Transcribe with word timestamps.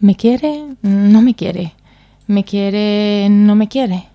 ¿Me 0.00 0.14
quiere? 0.16 0.64
No 0.80 1.20
me 1.20 1.34
quiere. 1.34 1.74
¿Me 2.26 2.42
quiere? 2.42 3.28
No 3.28 3.54
me 3.54 3.68
quiere. 3.68 4.08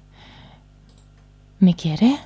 ¿Me 1.60 1.76
quiere? 1.76 2.18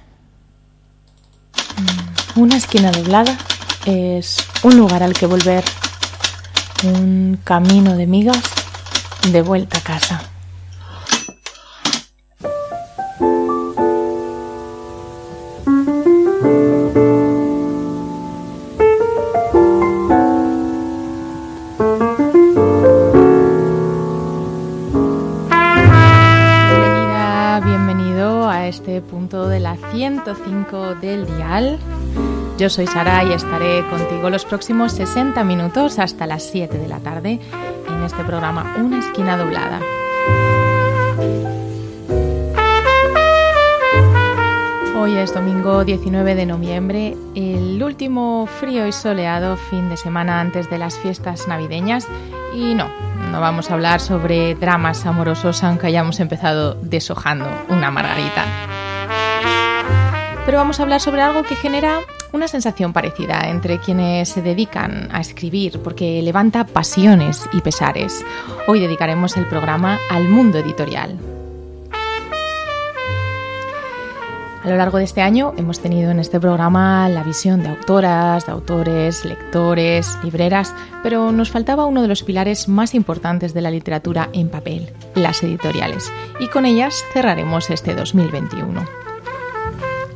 Mm, 1.75 2.39
una 2.39 2.55
esquina 2.55 2.89
doblada 2.89 3.37
es 3.85 4.37
un 4.63 4.77
lugar 4.77 5.03
al 5.03 5.13
que 5.13 5.25
volver. 5.25 5.65
Un 6.85 7.37
camino 7.43 7.97
de 7.97 8.07
migas 8.07 8.41
de 9.29 9.41
vuelta 9.41 9.79
a 9.79 9.81
casa. 9.81 10.28
Yo 32.59 32.69
soy 32.69 32.85
Sara 32.85 33.23
y 33.23 33.33
estaré 33.33 33.83
contigo 33.87 34.29
los 34.29 34.45
próximos 34.45 34.91
60 34.91 35.43
minutos 35.43 35.97
hasta 35.97 36.27
las 36.27 36.43
7 36.43 36.77
de 36.77 36.87
la 36.87 36.99
tarde 36.99 37.39
en 37.87 38.03
este 38.03 38.23
programa 38.23 38.75
Una 38.77 38.99
esquina 38.99 39.35
doblada. 39.35 39.79
Hoy 44.95 45.17
es 45.17 45.33
domingo 45.33 45.83
19 45.83 46.35
de 46.35 46.45
noviembre, 46.45 47.17
el 47.33 47.81
último 47.81 48.45
frío 48.45 48.85
y 48.85 48.91
soleado 48.91 49.57
fin 49.57 49.89
de 49.89 49.97
semana 49.97 50.41
antes 50.41 50.69
de 50.69 50.77
las 50.77 50.99
fiestas 50.99 51.47
navideñas. 51.47 52.07
Y 52.53 52.75
no, 52.75 52.89
no 53.31 53.41
vamos 53.41 53.71
a 53.71 53.73
hablar 53.73 54.01
sobre 54.01 54.53
dramas 54.53 55.03
amorosos 55.07 55.63
aunque 55.63 55.87
hayamos 55.87 56.19
empezado 56.19 56.75
deshojando 56.75 57.47
una 57.69 57.89
margarita 57.89 58.45
pero 60.49 60.57
vamos 60.57 60.79
a 60.79 60.81
hablar 60.81 60.99
sobre 60.99 61.21
algo 61.21 61.43
que 61.43 61.55
genera 61.55 61.99
una 62.31 62.47
sensación 62.47 62.91
parecida 62.91 63.51
entre 63.51 63.77
quienes 63.77 64.29
se 64.29 64.41
dedican 64.41 65.07
a 65.11 65.21
escribir, 65.21 65.79
porque 65.83 66.23
levanta 66.23 66.65
pasiones 66.65 67.47
y 67.53 67.61
pesares. 67.61 68.25
Hoy 68.65 68.79
dedicaremos 68.79 69.37
el 69.37 69.45
programa 69.45 69.99
al 70.09 70.27
mundo 70.27 70.57
editorial. 70.57 71.19
A 74.63 74.69
lo 74.69 74.75
largo 74.75 74.97
de 74.97 75.03
este 75.03 75.21
año 75.21 75.53
hemos 75.55 75.81
tenido 75.81 76.09
en 76.09 76.19
este 76.19 76.39
programa 76.39 77.07
la 77.09 77.21
visión 77.21 77.61
de 77.61 77.69
autoras, 77.69 78.47
de 78.47 78.51
autores, 78.51 79.25
lectores, 79.25 80.17
libreras, 80.23 80.73
pero 81.03 81.31
nos 81.31 81.51
faltaba 81.51 81.85
uno 81.85 82.01
de 82.01 82.07
los 82.07 82.23
pilares 82.23 82.67
más 82.67 82.95
importantes 82.95 83.53
de 83.53 83.61
la 83.61 83.69
literatura 83.69 84.29
en 84.33 84.49
papel, 84.49 84.89
las 85.13 85.43
editoriales, 85.43 86.11
y 86.39 86.47
con 86.47 86.65
ellas 86.65 87.05
cerraremos 87.13 87.69
este 87.69 87.93
2021 87.93 88.98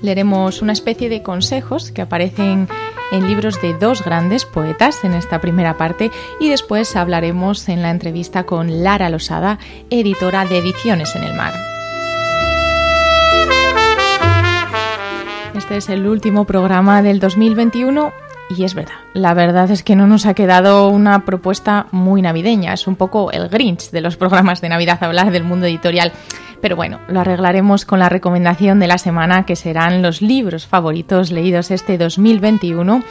leeremos 0.04 0.62
una 0.62 0.73
especie 0.73 1.09
de 1.09 1.23
consejos 1.23 1.92
que 1.92 2.04
aparecen 2.04 2.68
en 3.12 3.28
libros 3.28 3.59
de 3.62 3.73
dos 3.73 4.04
grandes 4.04 4.45
poetas 4.45 5.04
en 5.04 5.14
esta 5.14 5.42
primera 5.42 5.78
parte 5.78 6.12
y 6.40 6.50
después 6.50 6.95
hablaremos 6.95 7.68
en 7.70 7.82
la 7.82 7.90
entrevista 7.90 8.44
con 8.44 8.84
Lara 8.84 9.10
Losada, 9.10 9.58
editora 9.90 10.45
de 10.45 10.60
Ediciones 10.60 11.16
en 11.16 11.23
el 11.23 11.34
Mar. 11.34 11.54
Este 15.56 15.78
es 15.78 15.90
el 15.90 16.06
último 16.08 16.45
programa 16.45 17.02
del 17.02 17.20
2021 17.20 18.12
y 18.50 18.66
es 18.66 18.73
verdad, 18.73 18.95
la 19.14 19.34
verdad 19.34 19.72
es 19.72 19.84
que 19.84 19.95
no 19.95 20.06
nos 20.06 20.26
ha 20.26 20.34
quedado 20.34 20.90
una 20.90 21.23
propuesta 21.26 21.88
muy 21.92 22.22
navideña, 22.22 22.73
es 22.73 22.88
un 22.88 22.95
poco 22.95 23.32
el 23.32 23.48
Grinch 23.48 23.92
de 23.92 24.02
los 24.02 24.17
programas 24.17 24.60
de 24.60 24.70
Navidad 24.70 25.02
hablar 25.02 25.32
del 25.32 25.44
mundo 25.44 25.66
editorial. 25.66 26.12
Pero 26.64 26.78
bueno, 26.78 27.02
lo 27.09 27.19
arreglaremos 27.19 27.83
con 27.83 28.00
la 28.00 28.08
recomendación 28.08 28.80
de 28.80 28.88
la 28.88 28.97
semana, 28.97 29.45
que 29.45 29.58
serán 29.58 30.02
los 30.02 30.22
libros 30.22 30.66
favoritos 30.66 31.30
leídos 31.30 31.71
este 31.71 31.98
2021 31.98 33.04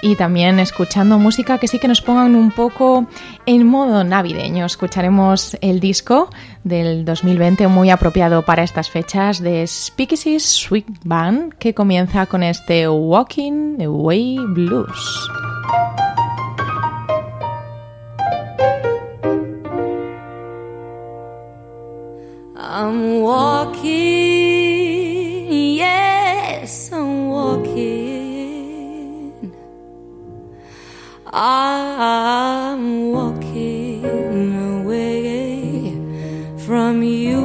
y 0.00 0.16
también 0.16 0.58
escuchando 0.58 1.18
música 1.18 1.58
que 1.58 1.68
sí 1.68 1.78
que 1.78 1.86
nos 1.86 2.00
pongan 2.00 2.34
un 2.34 2.50
poco 2.50 3.06
en 3.44 3.66
modo 3.66 4.04
navideño. 4.04 4.64
Escucharemos 4.64 5.54
el 5.60 5.80
disco 5.80 6.30
del 6.64 7.04
2020 7.04 7.68
muy 7.68 7.90
apropiado 7.90 8.40
para 8.40 8.62
estas 8.62 8.88
fechas 8.88 9.38
de 9.38 9.66
Speakeasy 9.66 10.40
Sweet 10.40 10.86
Band 11.04 11.56
que 11.58 11.74
comienza 11.74 12.24
con 12.24 12.42
este 12.42 12.88
Walking 12.88 13.82
Away 13.82 14.38
Blues. 14.48 15.28
I'm 22.76 23.20
walking, 23.20 23.84
yes, 25.76 26.92
I'm 26.92 27.28
walking. 27.28 29.32
I'm 31.32 33.12
walking 33.12 34.80
away 34.80 35.92
from 36.66 37.04
you. 37.04 37.44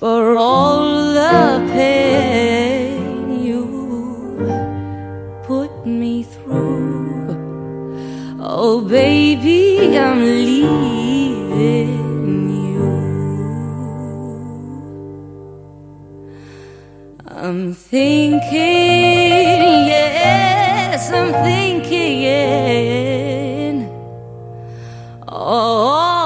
For 0.00 0.36
all 0.36 1.14
the 1.14 1.64
pain 1.72 2.67
Oh, 8.70 8.82
baby, 8.82 9.96
I'm 9.96 10.20
leaving. 10.20 11.88
you. 12.50 12.84
I'm 17.26 17.72
thinking, 17.72 18.42
yes, 19.94 21.10
I'm 21.10 21.32
thinking. 21.48 22.68
All 25.26 26.17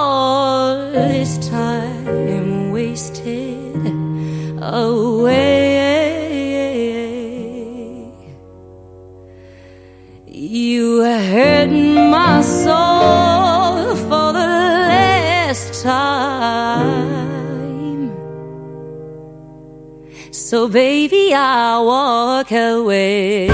So, 20.53 20.69
baby, 20.69 21.33
I'll 21.33 21.87
walk 21.87 22.53
away. 22.53 23.49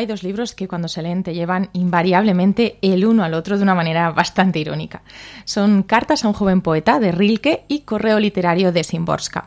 Hay 0.00 0.06
dos 0.06 0.22
libros 0.22 0.54
que 0.54 0.66
cuando 0.66 0.88
se 0.88 1.02
leen 1.02 1.22
te 1.22 1.34
llevan 1.34 1.68
invariablemente 1.74 2.78
el 2.80 3.04
uno 3.04 3.22
al 3.22 3.34
otro 3.34 3.56
de 3.56 3.62
una 3.62 3.74
manera 3.74 4.10
bastante 4.10 4.58
irónica. 4.58 5.02
Son 5.44 5.82
Cartas 5.82 6.24
a 6.24 6.28
un 6.28 6.34
joven 6.34 6.62
poeta 6.62 6.98
de 6.98 7.12
Rilke 7.12 7.64
y 7.68 7.80
Correo 7.80 8.18
literario 8.18 8.72
de 8.72 8.82
Simborska. 8.82 9.46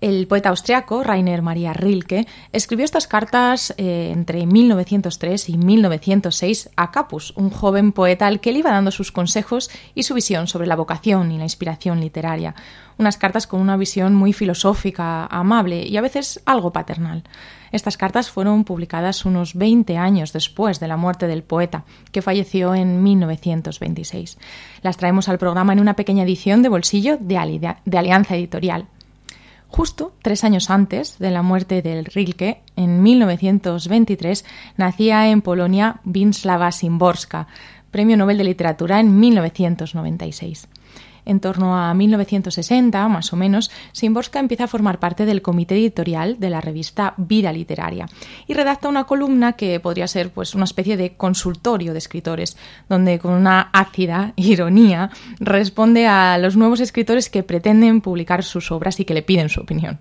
El 0.00 0.28
poeta 0.28 0.50
austriaco 0.50 1.02
Rainer 1.02 1.42
Maria 1.42 1.72
Rilke 1.72 2.28
escribió 2.52 2.84
estas 2.84 3.08
cartas 3.08 3.74
eh, 3.78 4.12
entre 4.12 4.46
1903 4.46 5.48
y 5.48 5.58
1906 5.58 6.70
a 6.76 6.92
Capus, 6.92 7.32
un 7.36 7.50
joven 7.50 7.90
poeta 7.90 8.28
al 8.28 8.38
que 8.38 8.52
le 8.52 8.60
iba 8.60 8.70
dando 8.70 8.92
sus 8.92 9.10
consejos 9.10 9.70
y 9.96 10.04
su 10.04 10.14
visión 10.14 10.46
sobre 10.46 10.68
la 10.68 10.76
vocación 10.76 11.32
y 11.32 11.38
la 11.38 11.42
inspiración 11.42 12.00
literaria. 12.00 12.54
Unas 12.96 13.16
cartas 13.16 13.48
con 13.48 13.60
una 13.60 13.76
visión 13.76 14.14
muy 14.14 14.32
filosófica, 14.32 15.26
amable 15.26 15.84
y 15.84 15.96
a 15.96 16.00
veces 16.00 16.40
algo 16.46 16.72
paternal. 16.72 17.24
Estas 17.72 17.96
cartas 17.96 18.30
fueron 18.30 18.62
publicadas 18.62 19.24
unos 19.24 19.54
20 19.56 19.98
años 19.98 20.32
después 20.32 20.78
de 20.78 20.86
la 20.86 20.96
muerte 20.96 21.26
del 21.26 21.42
poeta, 21.42 21.82
que 22.12 22.22
falleció 22.22 22.72
en 22.76 23.02
1926. 23.02 24.38
Las 24.82 24.96
traemos 24.96 25.28
al 25.28 25.38
programa 25.38 25.72
en 25.72 25.80
una 25.80 25.94
pequeña 25.94 26.22
edición 26.22 26.62
de 26.62 26.68
bolsillo 26.68 27.18
de, 27.18 27.36
Ali 27.36 27.58
de 27.58 27.98
Alianza 27.98 28.36
Editorial. 28.36 28.86
Justo 29.68 30.12
tres 30.22 30.44
años 30.44 30.70
antes 30.70 31.18
de 31.18 31.30
la 31.30 31.42
muerte 31.42 31.82
del 31.82 32.06
Rilke, 32.06 32.62
en 32.74 33.02
1923, 33.02 34.44
nacía 34.76 35.28
en 35.28 35.42
Polonia 35.42 36.00
Wisława 36.04 36.72
Szymborska, 36.72 37.46
Premio 37.90 38.16
Nobel 38.16 38.38
de 38.38 38.44
Literatura 38.44 38.98
en 38.98 39.20
1996. 39.20 40.68
En 41.28 41.40
torno 41.40 41.76
a 41.76 41.92
1960, 41.92 43.06
más 43.06 43.34
o 43.34 43.36
menos, 43.36 43.70
Szymborska 43.92 44.40
empieza 44.40 44.64
a 44.64 44.66
formar 44.66 44.98
parte 44.98 45.26
del 45.26 45.42
comité 45.42 45.74
editorial 45.74 46.40
de 46.40 46.48
la 46.48 46.62
revista 46.62 47.12
Vida 47.18 47.52
Literaria 47.52 48.06
y 48.46 48.54
redacta 48.54 48.88
una 48.88 49.04
columna 49.04 49.52
que 49.52 49.78
podría 49.78 50.08
ser 50.08 50.30
pues, 50.30 50.54
una 50.54 50.64
especie 50.64 50.96
de 50.96 51.16
consultorio 51.16 51.92
de 51.92 51.98
escritores, 51.98 52.56
donde 52.88 53.18
con 53.18 53.34
una 53.34 53.68
ácida 53.74 54.32
ironía 54.36 55.10
responde 55.38 56.06
a 56.06 56.38
los 56.38 56.56
nuevos 56.56 56.80
escritores 56.80 57.28
que 57.28 57.42
pretenden 57.42 58.00
publicar 58.00 58.42
sus 58.42 58.72
obras 58.72 58.98
y 58.98 59.04
que 59.04 59.12
le 59.12 59.22
piden 59.22 59.50
su 59.50 59.60
opinión. 59.60 59.98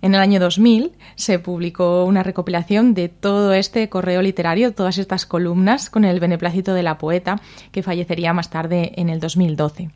En 0.00 0.14
el 0.14 0.20
año 0.20 0.40
2000 0.40 0.92
se 1.14 1.38
publicó 1.40 2.06
una 2.06 2.22
recopilación 2.22 2.94
de 2.94 3.10
todo 3.10 3.52
este 3.52 3.90
correo 3.90 4.22
literario, 4.22 4.72
todas 4.72 4.96
estas 4.96 5.26
columnas, 5.26 5.90
con 5.90 6.06
el 6.06 6.20
beneplácito 6.20 6.72
de 6.72 6.82
la 6.82 6.96
poeta, 6.96 7.42
que 7.70 7.82
fallecería 7.82 8.32
más 8.32 8.48
tarde 8.48 8.92
en 8.96 9.10
el 9.10 9.20
2012. 9.20 9.90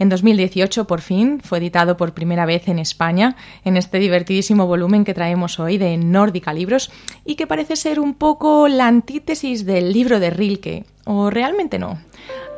En 0.00 0.08
2018, 0.08 0.86
por 0.86 1.02
fin, 1.02 1.40
fue 1.44 1.58
editado 1.58 1.98
por 1.98 2.14
primera 2.14 2.46
vez 2.46 2.68
en 2.68 2.78
España, 2.78 3.36
en 3.66 3.76
este 3.76 3.98
divertidísimo 3.98 4.66
volumen 4.66 5.04
que 5.04 5.12
traemos 5.12 5.60
hoy 5.60 5.76
de 5.76 5.98
Nórdica 5.98 6.54
Libros 6.54 6.90
y 7.26 7.34
que 7.34 7.46
parece 7.46 7.76
ser 7.76 8.00
un 8.00 8.14
poco 8.14 8.66
la 8.66 8.86
antítesis 8.86 9.66
del 9.66 9.92
libro 9.92 10.18
de 10.18 10.30
Rilke, 10.30 10.86
o 11.04 11.28
realmente 11.28 11.78
no. 11.78 11.98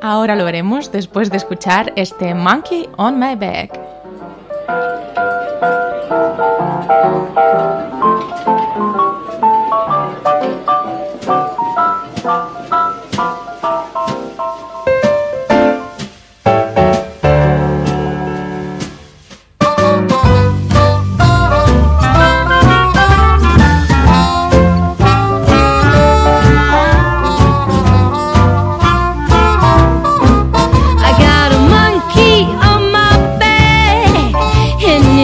Ahora 0.01 0.37
lo 0.37 0.45
veremos 0.45 0.93
después 0.93 1.33
de 1.33 1.39
escuchar 1.39 1.93
este 1.97 2.33
Monkey 2.33 2.89
on 2.97 3.19
My 3.19 3.35
Back. 3.35 3.77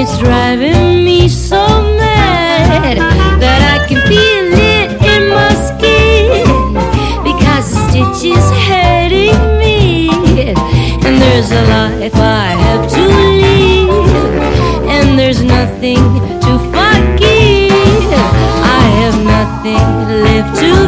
it's 0.00 0.16
driving 0.18 1.02
me 1.04 1.28
so 1.28 1.66
mad 1.98 2.98
that 3.42 3.60
I 3.74 3.84
can 3.88 4.00
feel 4.06 4.46
it 4.54 4.92
in 5.12 5.28
my 5.28 5.52
skin 5.68 6.46
because 7.26 7.66
the 7.72 7.80
stitch 7.88 8.30
is 8.36 8.46
hurting 8.68 9.58
me, 9.58 10.08
and 11.04 11.20
there's 11.20 11.50
a 11.50 11.62
life 11.74 12.14
I 12.14 12.54
have 12.64 12.84
to 12.94 13.02
live, 13.42 14.86
and 14.86 15.18
there's 15.18 15.42
nothing 15.42 16.04
to 16.44 16.52
forgive. 16.70 18.12
I 18.78 18.84
have 19.02 19.18
nothing 19.24 19.84
left 20.22 20.60
to. 20.60 20.87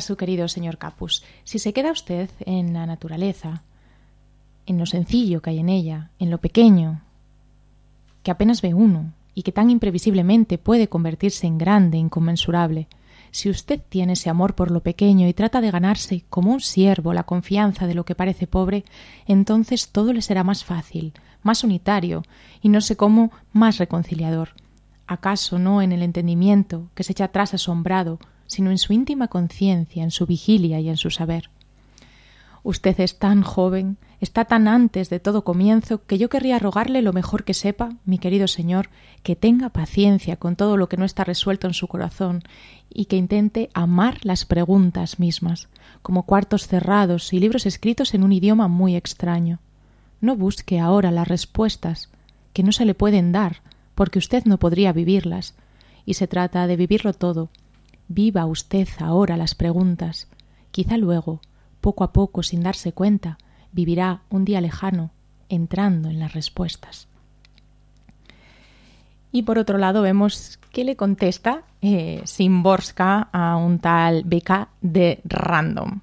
Su 0.00 0.16
querido 0.16 0.46
señor 0.46 0.78
Capus. 0.78 1.24
Si 1.42 1.58
se 1.58 1.72
queda 1.72 1.90
usted 1.90 2.30
en 2.44 2.72
la 2.72 2.86
naturaleza, 2.86 3.64
en 4.66 4.78
lo 4.78 4.86
sencillo 4.86 5.42
que 5.42 5.50
hay 5.50 5.58
en 5.58 5.68
ella, 5.68 6.10
en 6.20 6.30
lo 6.30 6.38
pequeño, 6.38 7.00
que 8.22 8.30
apenas 8.30 8.62
ve 8.62 8.72
uno 8.72 9.12
y 9.34 9.42
que 9.42 9.50
tan 9.50 9.68
imprevisiblemente 9.68 10.58
puede 10.58 10.88
convertirse 10.88 11.48
en 11.48 11.58
grande, 11.58 11.98
inconmensurable, 11.98 12.86
si 13.32 13.50
usted 13.50 13.80
tiene 13.88 14.12
ese 14.12 14.30
amor 14.30 14.54
por 14.54 14.70
lo 14.70 14.80
pequeño 14.80 15.26
y 15.26 15.34
trata 15.34 15.60
de 15.60 15.72
ganarse 15.72 16.24
como 16.30 16.52
un 16.52 16.60
siervo 16.60 17.12
la 17.12 17.24
confianza 17.24 17.88
de 17.88 17.94
lo 17.94 18.04
que 18.04 18.14
parece 18.14 18.46
pobre, 18.46 18.84
entonces 19.26 19.88
todo 19.88 20.12
le 20.12 20.22
será 20.22 20.44
más 20.44 20.64
fácil, 20.64 21.14
más 21.42 21.64
unitario 21.64 22.22
y 22.62 22.68
no 22.68 22.80
sé 22.80 22.96
cómo 22.96 23.32
más 23.52 23.78
reconciliador. 23.78 24.50
¿Acaso 25.08 25.58
no 25.58 25.82
en 25.82 25.90
el 25.90 26.02
entendimiento 26.02 26.88
que 26.94 27.02
se 27.02 27.12
echa 27.12 27.24
atrás 27.24 27.54
asombrado, 27.54 28.20
sino 28.46 28.70
en 28.70 28.78
su 28.78 28.92
íntima 28.92 29.28
conciencia, 29.28 30.02
en 30.02 30.10
su 30.10 30.26
vigilia 30.26 30.80
y 30.80 30.88
en 30.88 30.96
su 30.96 31.10
saber? 31.10 31.50
Usted 32.66 32.98
es 32.98 33.16
tan 33.20 33.42
joven, 33.42 33.96
está 34.20 34.44
tan 34.44 34.66
antes 34.66 35.08
de 35.08 35.20
todo 35.20 35.44
comienzo, 35.44 36.04
que 36.04 36.18
yo 36.18 36.28
querría 36.28 36.58
rogarle 36.58 37.00
lo 37.00 37.12
mejor 37.12 37.44
que 37.44 37.54
sepa, 37.54 37.90
mi 38.04 38.18
querido 38.18 38.48
señor, 38.48 38.90
que 39.22 39.36
tenga 39.36 39.68
paciencia 39.68 40.36
con 40.36 40.56
todo 40.56 40.76
lo 40.76 40.88
que 40.88 40.96
no 40.96 41.04
está 41.04 41.22
resuelto 41.22 41.68
en 41.68 41.74
su 41.74 41.86
corazón 41.86 42.42
y 42.92 43.04
que 43.04 43.16
intente 43.16 43.70
amar 43.72 44.18
las 44.24 44.44
preguntas 44.44 45.20
mismas, 45.20 45.68
como 46.02 46.24
cuartos 46.24 46.66
cerrados 46.66 47.32
y 47.32 47.38
libros 47.38 47.66
escritos 47.66 48.14
en 48.14 48.24
un 48.24 48.32
idioma 48.32 48.66
muy 48.66 48.96
extraño. 48.96 49.60
No 50.20 50.34
busque 50.34 50.80
ahora 50.80 51.12
las 51.12 51.28
respuestas, 51.28 52.10
que 52.52 52.64
no 52.64 52.72
se 52.72 52.84
le 52.84 52.94
pueden 52.94 53.30
dar, 53.30 53.62
porque 53.94 54.18
usted 54.18 54.44
no 54.44 54.58
podría 54.58 54.92
vivirlas, 54.92 55.54
y 56.04 56.14
se 56.14 56.26
trata 56.26 56.66
de 56.66 56.76
vivirlo 56.76 57.12
todo. 57.12 57.48
Viva 58.08 58.46
usted 58.46 58.88
ahora 59.00 59.36
las 59.36 59.54
preguntas. 59.54 60.28
Quizá 60.70 60.96
luego, 60.96 61.40
poco 61.80 62.04
a 62.04 62.12
poco, 62.12 62.42
sin 62.42 62.62
darse 62.62 62.92
cuenta, 62.92 63.38
vivirá 63.72 64.22
un 64.30 64.44
día 64.44 64.60
lejano 64.60 65.10
entrando 65.48 66.08
en 66.08 66.18
las 66.18 66.32
respuestas. 66.32 67.08
Y 69.32 69.42
por 69.42 69.58
otro 69.58 69.78
lado 69.78 70.02
vemos 70.02 70.58
que 70.72 70.84
le 70.84 70.96
contesta 70.96 71.62
eh, 71.82 72.22
Simborska 72.24 73.28
a 73.32 73.56
un 73.56 73.78
tal 73.78 74.22
Beca 74.24 74.68
de 74.80 75.20
Random. 75.24 76.00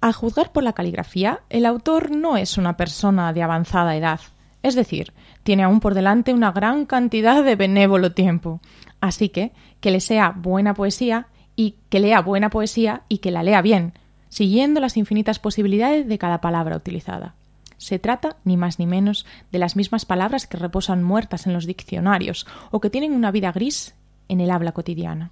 A 0.00 0.12
juzgar 0.12 0.52
por 0.52 0.62
la 0.62 0.72
caligrafía, 0.72 1.40
el 1.50 1.66
autor 1.66 2.10
no 2.10 2.36
es 2.36 2.56
una 2.56 2.76
persona 2.76 3.32
de 3.32 3.42
avanzada 3.42 3.96
edad, 3.96 4.20
es 4.62 4.74
decir, 4.74 5.12
tiene 5.42 5.62
aún 5.62 5.80
por 5.80 5.94
delante 5.94 6.32
una 6.32 6.52
gran 6.52 6.86
cantidad 6.86 7.44
de 7.44 7.56
benévolo 7.56 8.12
tiempo. 8.12 8.60
Así 9.00 9.28
que 9.28 9.52
que 9.80 9.90
le 9.90 10.00
sea 10.00 10.30
buena 10.30 10.74
poesía 10.74 11.28
y 11.54 11.76
que 11.88 12.00
lea 12.00 12.20
buena 12.20 12.50
poesía 12.50 13.02
y 13.08 13.18
que 13.18 13.30
la 13.30 13.42
lea 13.42 13.62
bien, 13.62 13.92
siguiendo 14.28 14.80
las 14.80 14.96
infinitas 14.96 15.38
posibilidades 15.38 16.06
de 16.08 16.18
cada 16.18 16.40
palabra 16.40 16.76
utilizada. 16.76 17.34
Se 17.76 18.00
trata, 18.00 18.36
ni 18.44 18.56
más 18.56 18.80
ni 18.80 18.86
menos, 18.86 19.24
de 19.52 19.60
las 19.60 19.76
mismas 19.76 20.04
palabras 20.04 20.46
que 20.48 20.56
reposan 20.56 21.04
muertas 21.04 21.46
en 21.46 21.52
los 21.52 21.64
diccionarios 21.64 22.46
o 22.72 22.80
que 22.80 22.90
tienen 22.90 23.12
una 23.12 23.30
vida 23.30 23.52
gris 23.52 23.94
en 24.28 24.40
el 24.40 24.50
habla 24.50 24.72
cotidiana. 24.72 25.30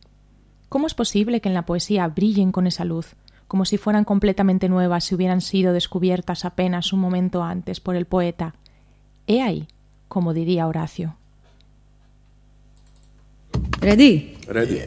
¿Cómo 0.68 0.86
es 0.86 0.94
posible 0.94 1.40
que 1.40 1.48
en 1.48 1.54
la 1.54 1.66
poesía 1.66 2.06
brillen 2.06 2.52
con 2.52 2.66
esa 2.66 2.84
luz, 2.84 3.16
como 3.48 3.64
si 3.64 3.78
fueran 3.78 4.04
completamente 4.04 4.68
nuevas 4.68 5.04
si 5.04 5.14
hubieran 5.14 5.40
sido 5.40 5.72
descubiertas 5.72 6.44
apenas 6.44 6.92
un 6.92 7.00
momento 7.00 7.42
antes 7.42 7.80
por 7.80 7.96
el 7.96 8.06
poeta? 8.06 8.54
He 9.26 9.42
ahí, 9.42 9.66
como 10.08 10.32
diría 10.32 10.66
Horacio. 10.66 11.16
Ready? 13.80 14.36
Ready. 14.48 14.82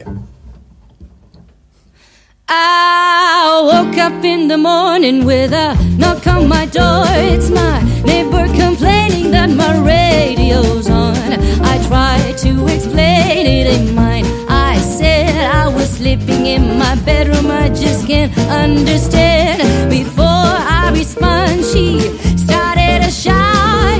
I 2.48 3.62
woke 3.64 3.96
up 3.98 4.24
in 4.24 4.48
the 4.48 4.56
morning 4.56 5.24
with 5.24 5.52
a 5.52 5.76
knock 5.96 6.26
on 6.26 6.48
my 6.48 6.66
door. 6.66 7.04
It's 7.08 7.50
my 7.50 7.80
neighbor 8.04 8.46
complaining 8.48 9.30
that 9.30 9.50
my 9.50 9.78
radio's 9.78 10.88
on. 10.88 11.16
I 11.62 11.78
tried 11.86 12.36
to 12.38 12.66
explain 12.66 13.46
it 13.46 13.66
ain't 13.68 13.94
mine. 13.94 14.24
I 14.48 14.78
said 14.78 15.36
I 15.36 15.68
was 15.68 15.88
sleeping 15.90 16.46
in 16.46 16.78
my 16.78 16.96
bedroom. 17.04 17.50
I 17.50 17.68
just 17.68 18.06
can't 18.06 18.36
understand. 18.48 19.90
Before 19.90 20.24
I 20.24 20.90
respond, 20.92 21.64
she 21.64 22.00
started 22.00 22.18
a 22.18 22.18
shout. 22.18 22.29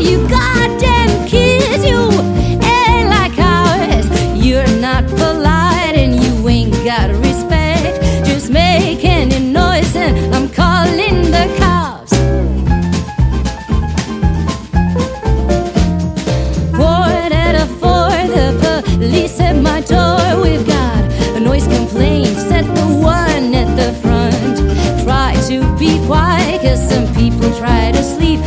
You 0.01 0.19
goddamn 0.29 1.27
kids, 1.29 1.85
you 1.85 2.01
ain't 2.65 3.09
like 3.11 3.39
ours. 3.39 4.07
You're 4.35 4.67
not 4.81 5.07
polite 5.07 5.95
and 5.95 6.23
you 6.23 6.49
ain't 6.49 6.73
got 6.85 7.11
respect. 7.27 8.03
Just 8.27 8.51
make 8.51 9.05
any 9.05 9.39
noise 9.39 9.95
and 9.95 10.35
I'm 10.35 10.49
calling 10.49 11.31
the 11.31 11.47
cops. 11.59 12.15
Four, 16.77 17.11
the 18.35 18.83
police 18.97 19.39
at 19.41 19.57
my 19.57 19.81
door. 19.83 20.43
We've 20.43 20.67
got 20.67 21.05
a 21.37 21.41
noise 21.41 21.67
complaint. 21.67 22.37
Set 22.39 22.65
the 22.75 22.87
one 22.87 23.55
at 23.55 23.77
the 23.77 23.93
front. 24.01 24.57
Try 25.05 25.35
to 25.49 25.61
be 25.79 25.99
quiet, 26.07 26.63
cause 26.63 26.89
some 26.89 27.07
people 27.15 27.51
try 27.59 27.93
to 27.93 28.03
sleep. 28.03 28.41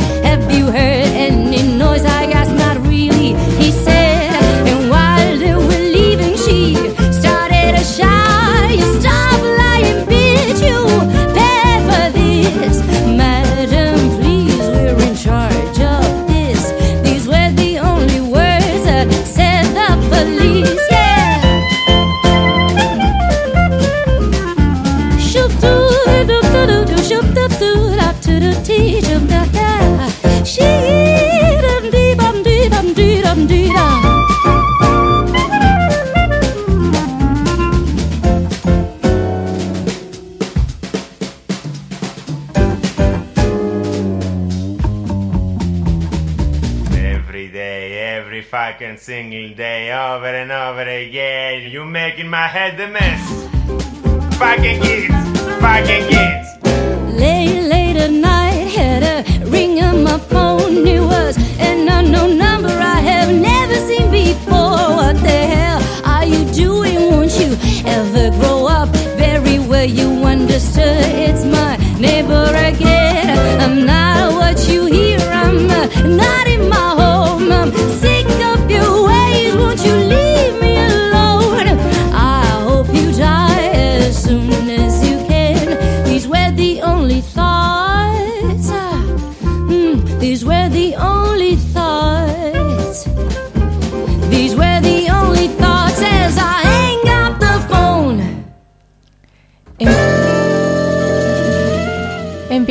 Single 48.98 49.54
day, 49.54 49.92
over 49.92 50.26
and 50.26 50.52
over 50.52 50.82
again, 50.82 51.70
You're 51.70 51.84
making 51.84 52.28
my 52.28 52.46
head 52.46 52.78
a 52.80 52.88
mess. 52.88 54.38
Fucking 54.38 54.82
kids, 54.82 55.40
fucking 55.60 56.08
kids. 56.08 56.43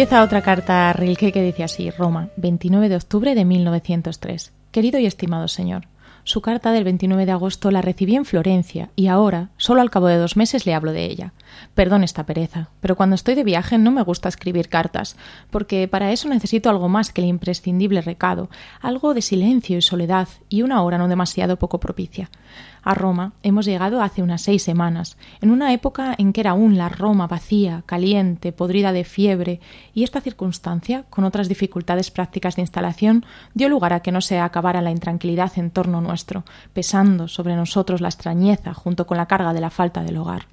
Empieza 0.03 0.21
otra 0.21 0.41
carta 0.41 0.89
a 0.89 0.91
Rilke 0.91 1.31
que 1.31 1.41
dice 1.41 1.63
así, 1.63 1.89
Roma, 1.89 2.27
29 2.35 2.89
de 2.89 2.97
octubre 2.97 3.35
de 3.35 3.45
1903. 3.45 4.51
Querido 4.69 4.99
y 4.99 5.05
estimado 5.05 5.47
señor, 5.47 5.87
Su 6.25 6.41
carta 6.41 6.73
del 6.73 6.83
29 6.83 7.25
de 7.25 7.31
agosto 7.31 7.71
la 7.71 7.81
recibí 7.81 8.17
en 8.17 8.25
Florencia 8.25 8.89
y 8.97 9.07
ahora, 9.07 9.51
solo 9.55 9.79
al 9.79 9.89
cabo 9.89 10.07
de 10.07 10.17
dos 10.17 10.35
meses, 10.35 10.65
le 10.65 10.73
hablo 10.73 10.91
de 10.91 11.05
ella. 11.05 11.31
Perdón 11.73 12.03
esta 12.03 12.25
pereza, 12.25 12.69
pero 12.79 12.95
cuando 12.95 13.15
estoy 13.15 13.35
de 13.35 13.43
viaje 13.43 13.77
no 13.77 13.91
me 13.91 14.01
gusta 14.01 14.29
escribir 14.29 14.69
cartas, 14.69 15.15
porque 15.49 15.87
para 15.87 16.11
eso 16.11 16.29
necesito 16.29 16.69
algo 16.69 16.89
más 16.89 17.11
que 17.11 17.21
el 17.21 17.27
imprescindible 17.27 18.01
recado, 18.01 18.49
algo 18.81 19.13
de 19.13 19.21
silencio 19.21 19.77
y 19.77 19.81
soledad 19.81 20.27
y 20.49 20.61
una 20.61 20.81
hora 20.83 20.97
no 20.97 21.07
demasiado 21.07 21.57
poco 21.57 21.79
propicia. 21.79 22.29
A 22.83 22.93
Roma 22.93 23.33
hemos 23.43 23.65
llegado 23.65 24.01
hace 24.01 24.21
unas 24.21 24.41
seis 24.41 24.61
semanas, 24.61 25.17
en 25.41 25.51
una 25.51 25.71
época 25.71 26.13
en 26.17 26.33
que 26.33 26.41
era 26.41 26.51
aún 26.51 26.77
la 26.77 26.89
Roma 26.89 27.27
vacía, 27.27 27.83
caliente, 27.85 28.51
podrida 28.51 28.91
de 28.91 29.05
fiebre, 29.05 29.61
y 29.93 30.03
esta 30.03 30.19
circunstancia, 30.19 31.05
con 31.09 31.23
otras 31.23 31.47
dificultades 31.47 32.11
prácticas 32.11 32.57
de 32.57 32.61
instalación, 32.61 33.25
dio 33.53 33.69
lugar 33.69 33.93
a 33.93 34.01
que 34.01 34.11
no 34.11 34.19
se 34.19 34.39
acabara 34.39 34.81
la 34.81 34.91
intranquilidad 34.91 35.51
en 35.57 35.71
torno 35.71 36.01
nuestro, 36.01 36.43
pesando 36.73 37.29
sobre 37.29 37.55
nosotros 37.55 38.01
la 38.01 38.09
extrañeza 38.09 38.73
junto 38.73 39.07
con 39.07 39.17
la 39.17 39.27
carga 39.27 39.53
de 39.53 39.61
la 39.61 39.69
falta 39.69 40.03
del 40.03 40.17
hogar. 40.17 40.47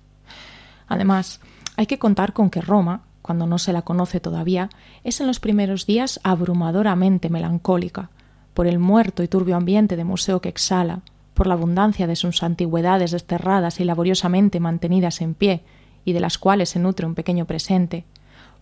Además, 0.90 1.40
hay 1.76 1.86
que 1.86 2.00
contar 2.00 2.34
con 2.34 2.50
que 2.50 2.60
Roma, 2.60 3.04
cuando 3.22 3.46
no 3.46 3.58
se 3.58 3.72
la 3.72 3.82
conoce 3.82 4.18
todavía, 4.18 4.68
es 5.04 5.20
en 5.20 5.28
los 5.28 5.38
primeros 5.38 5.86
días 5.86 6.20
abrumadoramente 6.24 7.30
melancólica, 7.30 8.10
por 8.54 8.66
el 8.66 8.80
muerto 8.80 9.22
y 9.22 9.28
turbio 9.28 9.56
ambiente 9.56 9.96
de 9.96 10.04
museo 10.04 10.40
que 10.40 10.48
exhala, 10.48 11.00
por 11.32 11.46
la 11.46 11.54
abundancia 11.54 12.08
de 12.08 12.16
sus 12.16 12.42
antigüedades 12.42 13.12
desterradas 13.12 13.78
y 13.78 13.84
laboriosamente 13.84 14.58
mantenidas 14.58 15.20
en 15.20 15.34
pie, 15.34 15.62
y 16.04 16.12
de 16.12 16.20
las 16.20 16.38
cuales 16.38 16.70
se 16.70 16.80
nutre 16.80 17.06
un 17.06 17.14
pequeño 17.14 17.44
presente, 17.44 18.04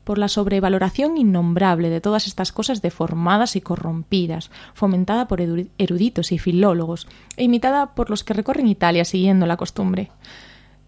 por 0.05 0.19
la 0.19 0.29
sobrevaloración 0.29 1.17
innombrable 1.17 1.89
de 1.89 2.03
todas 2.03 2.27
estas 2.27 2.53
cosas 2.53 2.83
deformadas 2.83 3.57
y 3.57 3.63
corrompidas, 3.63 4.51
fomentada 4.75 5.29
por 5.29 5.41
eruditos 5.41 6.31
y 6.31 6.39
filólogos, 6.39 7.09
e 7.39 7.45
imitada 7.45 7.95
por 7.95 8.11
los 8.11 8.23
que 8.23 8.35
recorren 8.35 8.67
Italia 8.67 9.07
siguiendo 9.07 9.47
la 9.47 9.57
costumbre. 9.57 10.11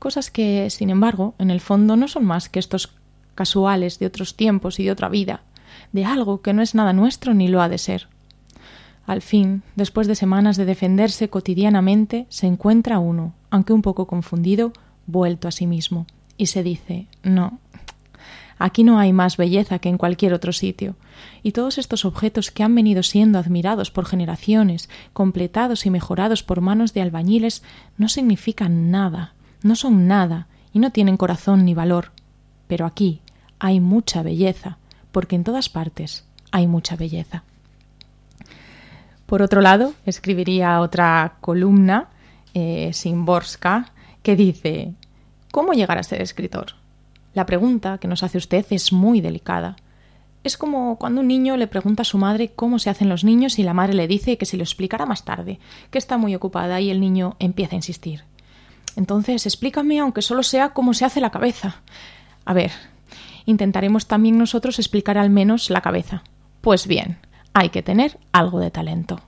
Cosas 0.01 0.31
que, 0.31 0.71
sin 0.71 0.89
embargo, 0.89 1.35
en 1.39 1.51
el 1.51 1.61
fondo 1.61 1.95
no 1.95 2.09
son 2.09 2.25
más 2.25 2.49
que 2.49 2.59
estos 2.59 2.95
casuales 3.35 3.99
de 3.99 4.07
otros 4.07 4.35
tiempos 4.35 4.81
y 4.81 4.85
de 4.85 4.91
otra 4.91 5.11
vida, 5.11 5.43
de 5.93 6.07
algo 6.07 6.41
que 6.41 6.55
no 6.55 6.63
es 6.63 6.75
nada 6.75 6.95
nuestro 6.95 7.35
ni 7.35 7.49
lo 7.49 7.61
ha 7.61 7.69
de 7.69 7.77
ser. 7.77 8.09
Al 9.07 9.21
fin, 9.21 9.63
después 9.77 10.07
de 10.07 10.15
semanas 10.15 10.57
de 10.57 10.65
defenderse 10.65 11.29
cotidianamente, 11.29 12.25
se 12.31 12.47
encuentra 12.47 12.99
uno, 12.99 13.35
aunque 13.51 13.75
un 13.75 13.83
poco 13.83 14.07
confundido, 14.07 14.73
vuelto 15.07 15.49
a 15.49 15.51
sí 15.51 15.67
mismo, 15.67 16.07
y 16.39 16.47
se 16.47 16.63
dice 16.63 17.07
No, 17.23 17.59
aquí 18.59 18.85
no 18.85 18.99
hay 18.99 19.13
más 19.13 19.37
belleza 19.37 19.81
que 19.81 19.91
en 19.91 19.99
cualquier 19.99 20.33
otro 20.33 20.55
sitio, 20.55 20.97
y 21.43 21.53
todos 21.53 21.77
estos 21.77 22.07
objetos 22.07 22.51
que 22.51 22.63
han 22.63 22.75
venido 22.75 23.03
siendo 23.03 23.39
admirados 23.39 23.91
por 23.91 24.07
generaciones, 24.07 24.89
completados 25.13 25.85
y 25.85 25.91
mejorados 25.91 26.43
por 26.43 26.63
manos 26.63 26.95
de 26.95 27.03
albañiles, 27.03 27.63
no 27.99 28.09
significan 28.09 28.91
nada, 28.91 29.35
no 29.63 29.77
son 29.77 30.07
nada, 30.07 30.47
y 30.73 30.79
no 30.79 30.91
tienen 30.91 31.17
corazón 31.17 31.65
ni 31.65 31.75
valor. 31.75 32.13
Pero 32.67 32.87
aquí 32.87 33.21
hay 33.59 33.81
mucha 33.81 34.23
belleza, 34.23 34.79
porque 35.13 35.37
en 35.37 35.45
todas 35.45 35.69
partes 35.69 36.25
hay 36.53 36.67
mucha 36.67 36.97
belleza. 36.97 37.43
Por 39.27 39.43
otro 39.43 39.61
lado, 39.61 39.95
escribiría 40.07 40.81
otra 40.81 41.37
columna, 41.41 42.09
eh, 42.55 42.91
Simborska, 42.93 43.93
que 44.23 44.37
dice 44.37 44.95
¿Cómo 45.51 45.73
llegar 45.73 45.99
a 45.99 46.05
ser 46.05 46.23
escritor? 46.23 46.75
La 47.35 47.45
pregunta 47.45 47.99
que 47.99 48.07
nos 48.07 48.23
hace 48.23 48.39
usted 48.39 48.65
es 48.71 48.93
muy 48.93 49.21
delicada. 49.21 49.77
Es 50.45 50.57
como 50.57 50.97
cuando 50.97 51.21
un 51.21 51.29
niño 51.29 51.57
le 51.57 51.67
pregunta 51.67 52.03
a 52.03 52.05
su 52.05 52.19
madre 52.19 52.53
cómo 52.55 52.79
se 52.79 52.89
hacen 52.89 53.09
los 53.09 53.25
niños 53.25 53.59
y 53.59 53.65
la 53.65 53.75
madre 53.75 53.95
le 53.95 54.07
dice 54.07 54.39
que 54.39 54.47
se 54.47 54.57
lo 54.57 54.63
explicará 54.63 55.07
más 55.07 55.25
tarde, 55.25 55.59
que 55.91 55.99
está 55.99 56.19
muy 56.19 56.35
ocupada 56.37 56.81
y 56.81 56.91
el 56.91 57.01
niño 57.01 57.35
empieza 57.41 57.75
a 57.75 57.77
insistir. 57.77 58.23
Entonces, 58.97 59.47
explícame, 59.47 60.01
aunque 60.01 60.23
solo 60.23 60.43
sea 60.43 60.71
cómo 60.71 60.95
se 60.95 61.05
hace 61.05 61.21
la 61.21 61.31
cabeza. 61.31 61.83
A 62.45 62.53
ver, 62.53 62.73
intentaremos 63.47 64.07
también 64.07 64.39
nosotros 64.39 64.79
explicar 64.79 65.19
al 65.19 65.31
menos 65.31 65.71
la 65.71 65.81
cabeza. 65.81 66.23
Pues 66.61 66.87
bien, 66.87 67.19
hay 67.55 67.71
que 67.71 67.83
tener 67.83 68.19
algo 68.33 68.61
de 68.61 68.71
talento. 68.71 69.21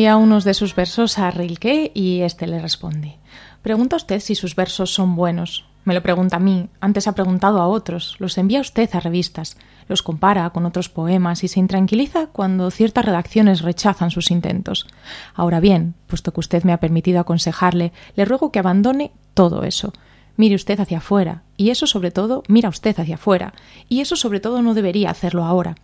Envía 0.00 0.16
unos 0.16 0.44
de 0.44 0.54
sus 0.54 0.74
versos 0.74 1.18
a 1.18 1.30
Rilke 1.30 1.92
y 1.92 2.22
este 2.22 2.46
le 2.46 2.58
responde. 2.58 3.18
Pregunta 3.60 3.96
usted 3.96 4.18
si 4.20 4.34
sus 4.34 4.56
versos 4.56 4.94
son 4.94 5.14
buenos. 5.14 5.66
Me 5.84 5.92
lo 5.92 6.00
pregunta 6.00 6.36
a 6.36 6.40
mí, 6.40 6.70
antes 6.80 7.06
ha 7.06 7.14
preguntado 7.14 7.60
a 7.60 7.66
otros, 7.66 8.16
los 8.18 8.38
envía 8.38 8.62
usted 8.62 8.88
a 8.94 9.00
revistas, 9.00 9.58
los 9.88 10.02
compara 10.02 10.48
con 10.54 10.64
otros 10.64 10.88
poemas 10.88 11.44
y 11.44 11.48
se 11.48 11.60
intranquiliza 11.60 12.28
cuando 12.28 12.70
ciertas 12.70 13.04
redacciones 13.04 13.60
rechazan 13.60 14.10
sus 14.10 14.30
intentos. 14.30 14.86
Ahora 15.34 15.60
bien, 15.60 15.92
puesto 16.06 16.32
que 16.32 16.40
usted 16.40 16.64
me 16.64 16.72
ha 16.72 16.80
permitido 16.80 17.20
aconsejarle, 17.20 17.92
le 18.16 18.24
ruego 18.24 18.50
que 18.50 18.58
abandone 18.58 19.12
todo 19.34 19.64
eso. 19.64 19.92
Mire 20.38 20.54
usted 20.54 20.80
hacia 20.80 20.96
afuera, 20.96 21.42
y 21.58 21.68
eso 21.68 21.86
sobre 21.86 22.10
todo, 22.10 22.42
mira 22.48 22.70
usted 22.70 22.98
hacia 22.98 23.16
afuera, 23.16 23.52
y 23.86 24.00
eso 24.00 24.16
sobre 24.16 24.40
todo 24.40 24.62
no 24.62 24.72
debería 24.72 25.10
hacerlo 25.10 25.44
ahora. 25.44 25.74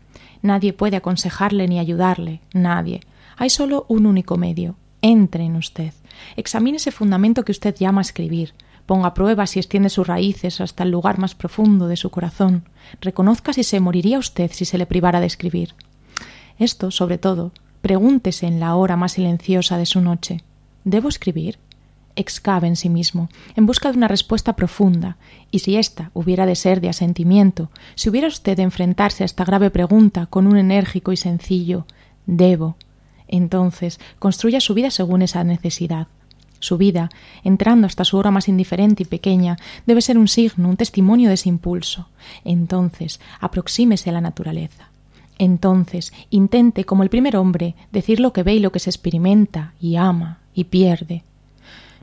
Nadie 0.40 0.72
puede 0.72 0.96
aconsejarle 0.96 1.68
ni 1.68 1.78
ayudarle, 1.78 2.40
nadie. 2.54 3.02
Hay 3.36 3.50
solo 3.50 3.84
un 3.88 4.06
único 4.06 4.36
medio. 4.36 4.76
Entre 5.02 5.44
en 5.44 5.56
usted. 5.56 5.92
Examine 6.36 6.78
ese 6.78 6.90
fundamento 6.90 7.44
que 7.44 7.52
usted 7.52 7.74
llama 7.76 8.00
escribir. 8.00 8.54
Ponga 8.86 9.08
a 9.08 9.14
prueba 9.14 9.46
si 9.46 9.58
extiende 9.58 9.90
sus 9.90 10.06
raíces 10.06 10.60
hasta 10.60 10.84
el 10.84 10.90
lugar 10.90 11.18
más 11.18 11.34
profundo 11.34 11.86
de 11.86 11.96
su 11.96 12.10
corazón. 12.10 12.64
Reconozca 13.00 13.52
si 13.52 13.62
se 13.62 13.80
moriría 13.80 14.18
usted 14.18 14.50
si 14.52 14.64
se 14.64 14.78
le 14.78 14.86
privara 14.86 15.20
de 15.20 15.26
escribir. 15.26 15.74
Esto, 16.58 16.90
sobre 16.90 17.18
todo, 17.18 17.52
pregúntese 17.82 18.46
en 18.46 18.58
la 18.58 18.74
hora 18.74 18.96
más 18.96 19.12
silenciosa 19.12 19.76
de 19.76 19.86
su 19.86 20.00
noche. 20.00 20.42
¿Debo 20.84 21.08
escribir? 21.08 21.58
Excave 22.14 22.66
en 22.66 22.76
sí 22.76 22.88
mismo, 22.88 23.28
en 23.56 23.66
busca 23.66 23.92
de 23.92 23.98
una 23.98 24.08
respuesta 24.08 24.56
profunda, 24.56 25.18
y 25.50 25.58
si 25.58 25.76
ésta 25.76 26.10
hubiera 26.14 26.46
de 26.46 26.54
ser 26.54 26.80
de 26.80 26.88
asentimiento, 26.88 27.70
si 27.94 28.08
hubiera 28.08 28.28
usted 28.28 28.56
de 28.56 28.62
enfrentarse 28.62 29.22
a 29.22 29.26
esta 29.26 29.44
grave 29.44 29.70
pregunta 29.70 30.24
con 30.24 30.46
un 30.46 30.56
enérgico 30.56 31.12
y 31.12 31.18
sencillo 31.18 31.86
debo, 32.24 32.76
entonces 33.28 34.00
construya 34.18 34.60
su 34.60 34.74
vida 34.74 34.90
según 34.90 35.22
esa 35.22 35.44
necesidad. 35.44 36.08
Su 36.58 36.78
vida, 36.78 37.10
entrando 37.44 37.86
hasta 37.86 38.04
su 38.04 38.16
hora 38.16 38.30
más 38.30 38.48
indiferente 38.48 39.02
y 39.02 39.06
pequeña, 39.06 39.56
debe 39.86 40.00
ser 40.00 40.18
un 40.18 40.28
signo, 40.28 40.68
un 40.68 40.76
testimonio 40.76 41.28
de 41.28 41.34
ese 41.34 41.48
impulso. 41.48 42.08
Entonces, 42.44 43.20
aproxímese 43.40 44.10
a 44.10 44.14
la 44.14 44.20
naturaleza. 44.20 44.88
Entonces, 45.38 46.12
intente, 46.30 46.84
como 46.84 47.02
el 47.02 47.10
primer 47.10 47.36
hombre, 47.36 47.74
decir 47.92 48.20
lo 48.20 48.32
que 48.32 48.42
ve 48.42 48.54
y 48.54 48.58
lo 48.58 48.72
que 48.72 48.78
se 48.78 48.90
experimenta, 48.90 49.74
y 49.80 49.96
ama, 49.96 50.38
y 50.54 50.64
pierde. 50.64 51.24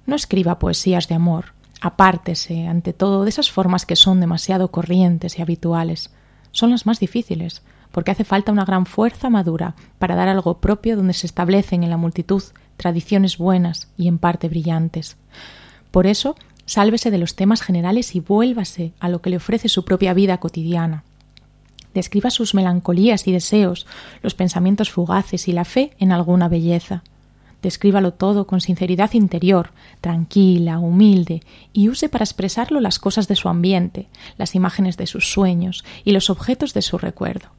No 0.06 0.16
escriba 0.16 0.60
poesías 0.60 1.08
de 1.08 1.16
amor. 1.16 1.54
Apártese, 1.82 2.68
ante 2.68 2.94
todo, 2.94 3.24
de 3.24 3.30
esas 3.30 3.50
formas 3.50 3.86
que 3.86 3.96
son 3.96 4.20
demasiado 4.20 4.70
corrientes 4.70 5.40
y 5.40 5.42
habituales. 5.42 6.12
Son 6.52 6.70
las 6.70 6.86
más 6.86 7.00
difíciles, 7.00 7.64
porque 7.94 8.10
hace 8.10 8.24
falta 8.24 8.52
una 8.52 8.66
gran 8.66 8.88
fuerza 8.88 9.30
madura 9.30 9.76
para 10.00 10.16
dar 10.16 10.28
algo 10.28 10.58
propio 10.58 10.98
donde 10.98 11.14
se 11.14 11.28
establecen 11.28 11.84
en 11.84 11.92
la 11.92 11.98
multitud 11.98 12.44
tradiciones 12.76 13.38
buenas 13.38 13.88
y 13.98 14.08
en 14.08 14.18
parte 14.18 14.50
brillantes. 14.50 15.16
Por 15.92 16.08
eso, 16.08 16.36
sálvese 16.66 17.12
de 17.12 17.20
los 17.20 17.36
temas 17.36 17.62
generales 17.62 18.16
y 18.16 18.20
vuélvase 18.20 18.94
a 19.00 19.10
lo 19.10 19.22
que 19.22 19.30
le 19.30 19.38
ofrece 19.38 19.70
su 19.70 19.86
propia 19.86 20.16
vida 20.16 20.40
cotidiana. 20.40 21.04
Describa 21.94 22.32
sus 22.32 22.56
melancolías 22.56 23.28
y 23.28 23.32
deseos, 23.32 23.86
los 24.24 24.34
pensamientos 24.34 24.90
fugaces 24.90 25.48
y 25.48 25.54
la 25.54 25.64
fe 25.64 25.92
en 26.00 26.12
alguna 26.12 26.50
belleza. 26.50 27.04
Descríbalo 27.62 28.14
todo 28.14 28.48
con 28.48 28.60
sinceridad 28.60 29.14
interior, 29.14 29.70
tranquila, 30.02 30.80
humilde, 30.80 31.44
y 31.74 31.90
use 31.90 32.10
para 32.10 32.26
expresarlo 32.26 32.82
las 32.82 32.98
cosas 32.98 33.28
de 33.28 33.36
su 33.36 33.50
ambiente, 33.50 34.10
las 34.38 34.56
imágenes 34.56 34.98
de 34.98 35.06
sus 35.06 35.32
sueños 35.32 35.86
y 36.04 36.12
los 36.12 36.32
objetos 36.32 36.74
de 36.74 36.82
su 36.82 36.98
recuerdo. 36.98 37.50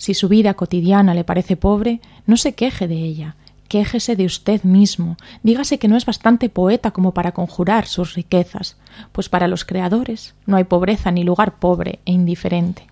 Si 0.00 0.14
su 0.14 0.28
vida 0.28 0.54
cotidiana 0.54 1.12
le 1.12 1.24
parece 1.24 1.58
pobre, 1.58 2.00
no 2.24 2.38
se 2.38 2.54
queje 2.54 2.88
de 2.88 2.94
ella, 2.94 3.36
quéjese 3.68 4.16
de 4.16 4.24
usted 4.24 4.62
mismo, 4.62 5.18
dígase 5.42 5.78
que 5.78 5.88
no 5.88 5.96
es 5.98 6.06
bastante 6.06 6.48
poeta 6.48 6.90
como 6.90 7.12
para 7.12 7.32
conjurar 7.32 7.86
sus 7.86 8.14
riquezas, 8.14 8.78
pues 9.12 9.28
para 9.28 9.46
los 9.46 9.66
creadores 9.66 10.34
no 10.46 10.56
hay 10.56 10.64
pobreza 10.64 11.10
ni 11.10 11.22
lugar 11.22 11.56
pobre 11.58 11.98
e 12.06 12.12
indiferente. 12.12 12.86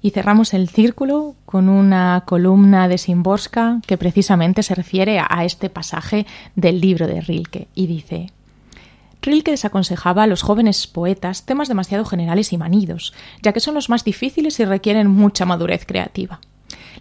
Y 0.00 0.10
cerramos 0.10 0.54
el 0.54 0.68
círculo 0.68 1.34
con 1.44 1.68
una 1.68 2.22
columna 2.24 2.86
de 2.86 2.98
Simborska 2.98 3.80
que 3.84 3.98
precisamente 3.98 4.62
se 4.62 4.76
refiere 4.76 5.18
a 5.18 5.44
este 5.44 5.70
pasaje 5.70 6.24
del 6.54 6.80
libro 6.80 7.08
de 7.08 7.20
Rilke 7.20 7.66
y 7.74 7.88
dice 7.88 8.30
Rilke 9.26 9.50
desaconsejaba 9.50 10.22
a 10.22 10.26
los 10.28 10.42
jóvenes 10.42 10.86
poetas 10.86 11.46
temas 11.46 11.66
demasiado 11.66 12.04
generales 12.04 12.52
y 12.52 12.58
manidos, 12.58 13.12
ya 13.42 13.52
que 13.52 13.58
son 13.58 13.74
los 13.74 13.88
más 13.88 14.04
difíciles 14.04 14.60
y 14.60 14.64
requieren 14.64 15.10
mucha 15.10 15.44
madurez 15.44 15.84
creativa. 15.84 16.40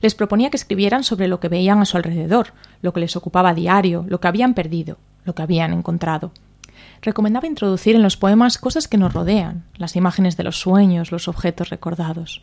Les 0.01 0.15
proponía 0.15 0.49
que 0.49 0.57
escribieran 0.57 1.03
sobre 1.03 1.27
lo 1.27 1.39
que 1.39 1.49
veían 1.49 1.81
a 1.81 1.85
su 1.85 1.97
alrededor, 1.97 2.53
lo 2.81 2.93
que 2.93 2.99
les 2.99 3.15
ocupaba 3.15 3.53
diario, 3.53 4.05
lo 4.09 4.19
que 4.19 4.27
habían 4.27 4.55
perdido, 4.55 4.97
lo 5.23 5.35
que 5.35 5.43
habían 5.43 5.71
encontrado. 5.71 6.31
Recomendaba 7.03 7.45
introducir 7.45 7.95
en 7.95 8.01
los 8.01 8.17
poemas 8.17 8.57
cosas 8.57 8.87
que 8.87 8.97
nos 8.97 9.13
rodean, 9.13 9.63
las 9.77 9.95
imágenes 9.95 10.35
de 10.35 10.45
los 10.45 10.59
sueños, 10.59 11.11
los 11.11 11.27
objetos 11.27 11.69
recordados. 11.69 12.41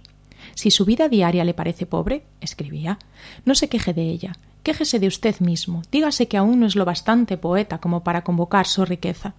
Si 0.55 0.71
su 0.71 0.85
vida 0.85 1.09
diaria 1.09 1.45
le 1.45 1.55
parece 1.55 1.87
pobre, 1.87 2.23
escribía, 2.41 3.01
no 3.45 3.57
se 3.57 3.69
queje 3.69 3.93
de 3.93 4.03
ella, 4.03 4.37
quéjese 4.63 5.01
de 5.01 5.09
usted 5.09 5.41
mismo, 5.41 5.83
dígase 5.91 6.29
que 6.29 6.37
aún 6.37 6.61
no 6.61 6.67
es 6.67 6.77
lo 6.77 6.85
bastante 6.85 7.37
poeta 7.37 7.79
como 7.79 8.05
para 8.05 8.23
convocar 8.23 8.69
su 8.69 8.85
riqueza. 8.85 9.35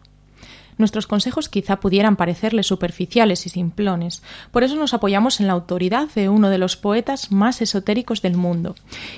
Nuestros 0.77 1.07
consejos 1.07 1.49
quizá 1.49 1.79
pudieran 1.79 2.15
parecerle 2.15 2.63
superficiales 2.63 3.45
y 3.45 3.49
simplones, 3.49 4.23
por 4.51 4.63
eso 4.63 4.75
nos 4.75 4.93
apoyamos 4.93 5.39
en 5.39 5.47
la 5.47 5.53
autoridad 5.53 6.09
de 6.15 6.29
uno 6.29 6.49
de 6.49 6.57
los 6.57 6.77
poetas 6.77 7.31
más 7.31 7.61
esotéricos 7.61 8.21
del 8.21 8.35
mundo. 8.35 8.75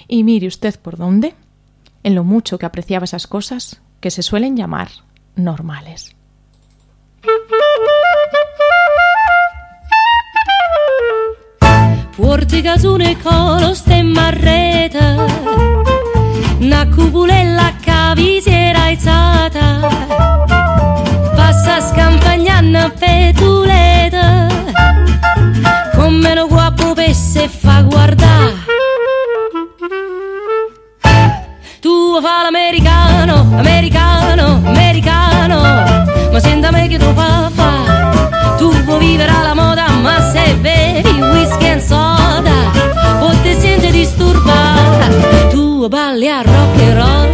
Y 0.08 0.24
mire 0.24 0.48
usted 0.48 0.80
por 0.80 0.98
dónde. 0.98 1.36
En 2.04 2.16
lo 2.16 2.24
mucho 2.24 2.60
que 2.60 2.66
apreciaba 2.66 3.06
esas 3.06 3.26
cosas 3.26 3.82
que 4.00 4.12
se 4.12 4.22
suelen 4.22 4.56
llamar 4.56 4.90
normales. 5.36 6.16
Alzata 18.76 20.35
Passa 21.86 21.94
scampagnando 21.94 22.92
petuleta 22.98 24.48
Come 25.94 26.34
lo 26.34 26.48
guapo 26.48 26.94
pesse 26.94 27.48
fa 27.48 27.82
guardare. 27.82 28.54
Tu 31.80 32.20
fa 32.22 32.44
l'americano, 32.44 33.58
americano, 33.58 34.62
americano. 34.66 35.62
Ma 36.32 36.40
senta 36.40 36.72
me 36.72 36.88
che 36.88 36.98
tu 36.98 37.14
fa 37.14 37.52
fa 37.54 38.56
Tu 38.58 38.72
vuoi 38.84 39.00
vivere 39.00 39.32
alla 39.32 39.54
moda 39.54 39.88
ma 40.02 40.20
se 40.32 40.56
bevi 40.56 41.22
whisky 41.22 41.68
and 41.68 41.82
soda 41.82 42.72
O 43.20 43.30
ti 43.42 43.56
senti 43.60 43.92
disturbata 43.92 44.95
Balli 45.88 46.28
a 46.28 46.42
rock 46.42 46.80
and 46.82 46.98
roll. 46.98 47.26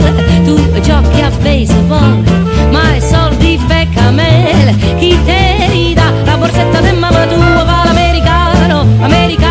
Tu 0.44 0.80
giochi 0.82 1.22
a 1.22 1.30
baseball 1.42 2.24
Ma 2.72 2.96
i 2.96 3.02
soldi 3.02 3.60
beccamele 3.68 4.76
Chi 4.98 5.18
te 5.24 5.68
li 5.70 5.94
dà? 5.94 6.12
La 6.26 6.38
borsetta 6.38 6.82
de 6.82 6.92
mamma 6.94 7.26
Tu 7.28 7.40
fa 7.40 7.84
l'americano, 7.86 8.88
americano, 9.00 9.51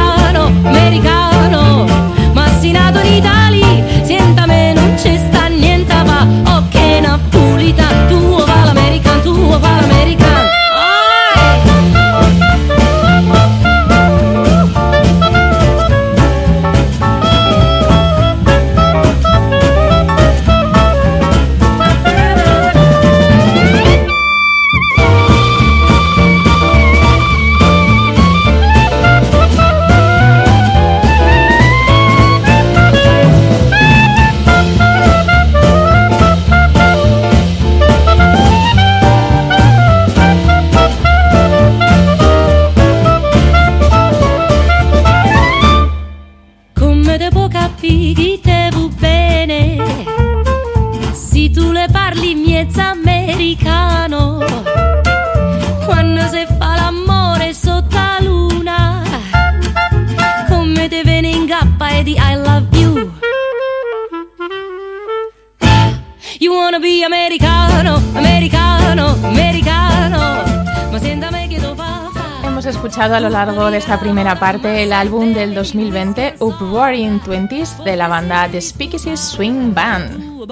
escuchado 73.01 73.17
a 73.17 73.21
lo 73.21 73.31
largo 73.31 73.71
de 73.71 73.79
esta 73.79 73.99
primera 73.99 74.39
parte 74.39 74.83
el 74.83 74.93
álbum 74.93 75.33
del 75.33 75.55
2020 75.55 76.35
Uproaring 76.39 77.21
Twenties 77.21 77.83
de 77.83 77.97
la 77.97 78.09
banda 78.09 78.47
The 78.47 78.61
Speakeasy 78.61 79.17
Swing 79.17 79.73
Band. 79.73 80.47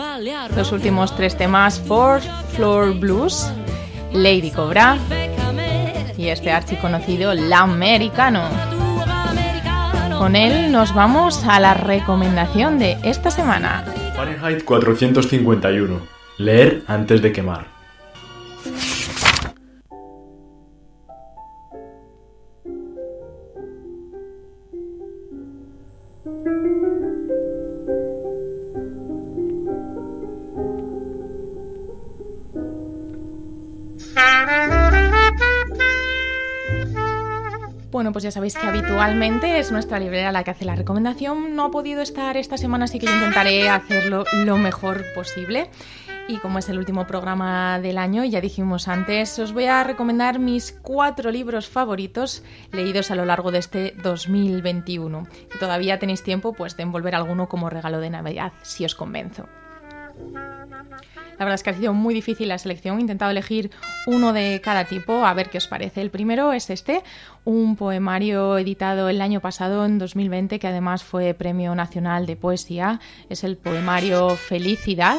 Los 0.57 0.73
últimos 0.73 1.15
tres 1.15 1.37
temas 1.37 1.79
Four 1.79 2.23
Floor 2.55 2.99
Blues, 2.99 3.53
Lady 4.15 4.51
Cobra 4.51 4.97
y 6.17 6.29
este 6.29 6.51
archiconocido 6.51 7.35
La 7.35 7.59
Americano. 7.59 8.49
Con 10.17 10.35
él 10.35 10.73
nos 10.73 10.95
vamos 10.95 11.45
a 11.45 11.61
la 11.61 11.75
recomendación 11.75 12.79
de 12.79 12.97
esta 13.03 13.31
semana. 13.31 13.85
Fahrenheit 14.17 14.65
451. 14.65 16.01
Leer 16.39 16.83
antes 16.87 17.21
de 17.21 17.31
quemar. 17.31 17.78
Pues 38.19 38.25
ya 38.25 38.31
sabéis 38.33 38.57
que 38.57 38.67
habitualmente 38.67 39.61
es 39.61 39.71
nuestra 39.71 40.01
librera 40.01 40.33
la 40.33 40.43
que 40.43 40.51
hace 40.51 40.65
la 40.65 40.75
recomendación. 40.75 41.55
No 41.55 41.67
ha 41.67 41.71
podido 41.71 42.03
estar 42.03 42.37
esta 42.37 42.57
semana, 42.57 42.87
así 42.87 42.99
que 42.99 43.07
yo 43.07 43.15
intentaré 43.15 43.69
hacerlo 43.69 44.25
lo 44.45 44.57
mejor 44.57 45.05
posible. 45.15 45.71
Y 46.27 46.39
como 46.39 46.59
es 46.59 46.69
el 46.69 46.79
último 46.79 47.07
programa 47.07 47.79
del 47.79 47.97
año, 47.97 48.25
ya 48.25 48.41
dijimos 48.41 48.89
antes, 48.89 49.39
os 49.39 49.53
voy 49.53 49.67
a 49.67 49.85
recomendar 49.85 50.41
mis 50.41 50.73
cuatro 50.83 51.31
libros 51.31 51.69
favoritos 51.69 52.43
leídos 52.73 53.13
a 53.13 53.15
lo 53.15 53.25
largo 53.25 53.53
de 53.53 53.59
este 53.59 53.95
2021. 54.03 55.29
Y 55.55 55.59
todavía 55.61 56.01
tenéis 56.01 56.25
tiempo 56.25 56.55
pues, 56.55 56.77
de 56.77 56.83
envolver 56.83 57.15
alguno 57.15 57.49
como 57.49 57.71
regalo 57.71 58.01
de 58.01 58.11
Navidad, 58.11 58.53
si 58.63 58.85
os 58.85 58.97
convenzo. 58.97 59.47
La 61.39 61.45
verdad 61.45 61.55
es 61.55 61.63
que 61.63 61.71
ha 61.71 61.75
sido 61.75 61.95
muy 61.95 62.15
difícil 62.15 62.49
la 62.49 62.59
selección. 62.59 62.99
He 62.99 63.01
intentado 63.01 63.31
elegir 63.31 63.71
uno 64.07 64.33
de 64.33 64.61
cada 64.63 64.85
tipo, 64.85 65.25
a 65.25 65.35
ver 65.35 65.51
qué 65.51 65.59
os 65.59 65.69
parece. 65.69 66.01
El 66.01 66.11
primero 66.11 66.53
es 66.53 66.69
este, 66.71 67.03
un 67.45 67.77
poemario 67.77 68.59
editado 68.59 69.09
el 69.09 69.21
año 69.21 69.41
pasado, 69.41 69.85
en 69.85 69.99
2020, 69.99 70.59
que 70.59 70.67
además 70.67 71.05
fue 71.05 71.35
Premio 71.35 71.75
Nacional 71.75 72.27
de 72.27 72.37
Poesía. 72.37 73.01
Es 73.29 73.45
el 73.45 73.57
poemario 73.57 74.31
Felicidad 74.31 75.19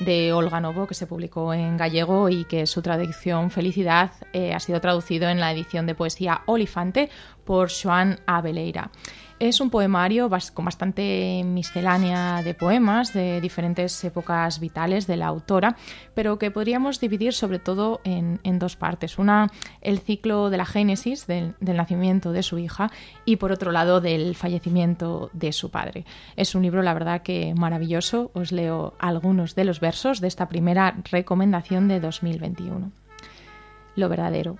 de 0.00 0.32
Olga 0.32 0.60
Novo, 0.60 0.86
que 0.86 0.94
se 0.94 1.06
publicó 1.06 1.52
en 1.52 1.76
gallego 1.76 2.30
y 2.30 2.44
que 2.44 2.66
su 2.66 2.80
traducción 2.80 3.50
Felicidad 3.50 4.12
eh, 4.32 4.54
ha 4.54 4.60
sido 4.60 4.80
traducido 4.80 5.28
en 5.28 5.40
la 5.40 5.52
edición 5.52 5.86
de 5.86 5.94
poesía 5.94 6.40
Olifante 6.46 7.10
por 7.44 7.70
Joan 7.70 8.18
Abeleira. 8.26 8.90
Es 9.40 9.62
un 9.62 9.70
poemario 9.70 10.28
con 10.52 10.66
bastante 10.66 11.42
miscelánea 11.46 12.42
de 12.42 12.52
poemas 12.52 13.14
de 13.14 13.40
diferentes 13.40 14.04
épocas 14.04 14.60
vitales 14.60 15.06
de 15.06 15.16
la 15.16 15.28
autora, 15.28 15.76
pero 16.14 16.38
que 16.38 16.50
podríamos 16.50 17.00
dividir 17.00 17.32
sobre 17.32 17.58
todo 17.58 18.02
en, 18.04 18.38
en 18.42 18.58
dos 18.58 18.76
partes. 18.76 19.18
Una, 19.18 19.50
el 19.80 19.98
ciclo 19.98 20.50
de 20.50 20.58
la 20.58 20.66
génesis, 20.66 21.26
del, 21.26 21.54
del 21.58 21.78
nacimiento 21.78 22.32
de 22.32 22.42
su 22.42 22.58
hija, 22.58 22.90
y 23.24 23.36
por 23.36 23.50
otro 23.50 23.72
lado, 23.72 24.02
del 24.02 24.34
fallecimiento 24.34 25.30
de 25.32 25.54
su 25.54 25.70
padre. 25.70 26.04
Es 26.36 26.54
un 26.54 26.60
libro, 26.60 26.82
la 26.82 26.92
verdad, 26.92 27.22
que 27.22 27.54
maravilloso. 27.54 28.30
Os 28.34 28.52
leo 28.52 28.92
algunos 28.98 29.54
de 29.54 29.64
los 29.64 29.80
versos 29.80 30.20
de 30.20 30.28
esta 30.28 30.50
primera 30.50 30.98
recomendación 31.10 31.88
de 31.88 31.98
2021. 31.98 32.92
Lo 33.96 34.08
verdadero. 34.10 34.58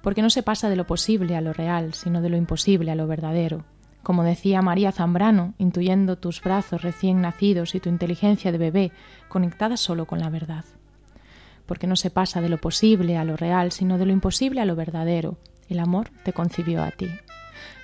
Porque 0.00 0.22
no 0.22 0.30
se 0.30 0.42
pasa 0.42 0.70
de 0.70 0.76
lo 0.76 0.86
posible 0.86 1.36
a 1.36 1.42
lo 1.42 1.52
real, 1.52 1.92
sino 1.92 2.22
de 2.22 2.30
lo 2.30 2.38
imposible 2.38 2.90
a 2.90 2.94
lo 2.94 3.06
verdadero. 3.06 3.66
Como 4.02 4.24
decía 4.24 4.62
María 4.62 4.90
Zambrano, 4.90 5.54
intuyendo 5.58 6.18
tus 6.18 6.42
brazos 6.42 6.82
recién 6.82 7.20
nacidos 7.20 7.74
y 7.74 7.80
tu 7.80 7.88
inteligencia 7.88 8.50
de 8.50 8.58
bebé 8.58 8.92
conectada 9.28 9.76
solo 9.76 10.06
con 10.06 10.18
la 10.18 10.28
verdad. 10.28 10.64
Porque 11.66 11.86
no 11.86 11.94
se 11.94 12.10
pasa 12.10 12.40
de 12.40 12.48
lo 12.48 12.58
posible 12.58 13.16
a 13.16 13.24
lo 13.24 13.36
real, 13.36 13.70
sino 13.70 13.98
de 13.98 14.06
lo 14.06 14.12
imposible 14.12 14.60
a 14.60 14.64
lo 14.64 14.74
verdadero. 14.74 15.38
El 15.68 15.78
amor 15.78 16.10
te 16.24 16.32
concibió 16.32 16.82
a 16.82 16.90
ti. 16.90 17.08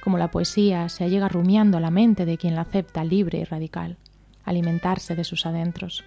Como 0.03 0.19
la 0.19 0.31
poesía 0.31 0.89
se 0.89 1.05
allega 1.05 1.29
rumiando 1.29 1.79
a 1.79 1.81
la 1.81 1.91
mente 1.91 2.25
de 2.25 2.37
quien 2.37 2.57
la 2.57 2.63
acepta 2.63 3.05
libre 3.05 3.39
y 3.39 3.45
radical, 3.45 3.97
alimentarse 4.45 5.15
de 5.15 5.25
sus 5.25 5.47
adentros. 5.47 6.05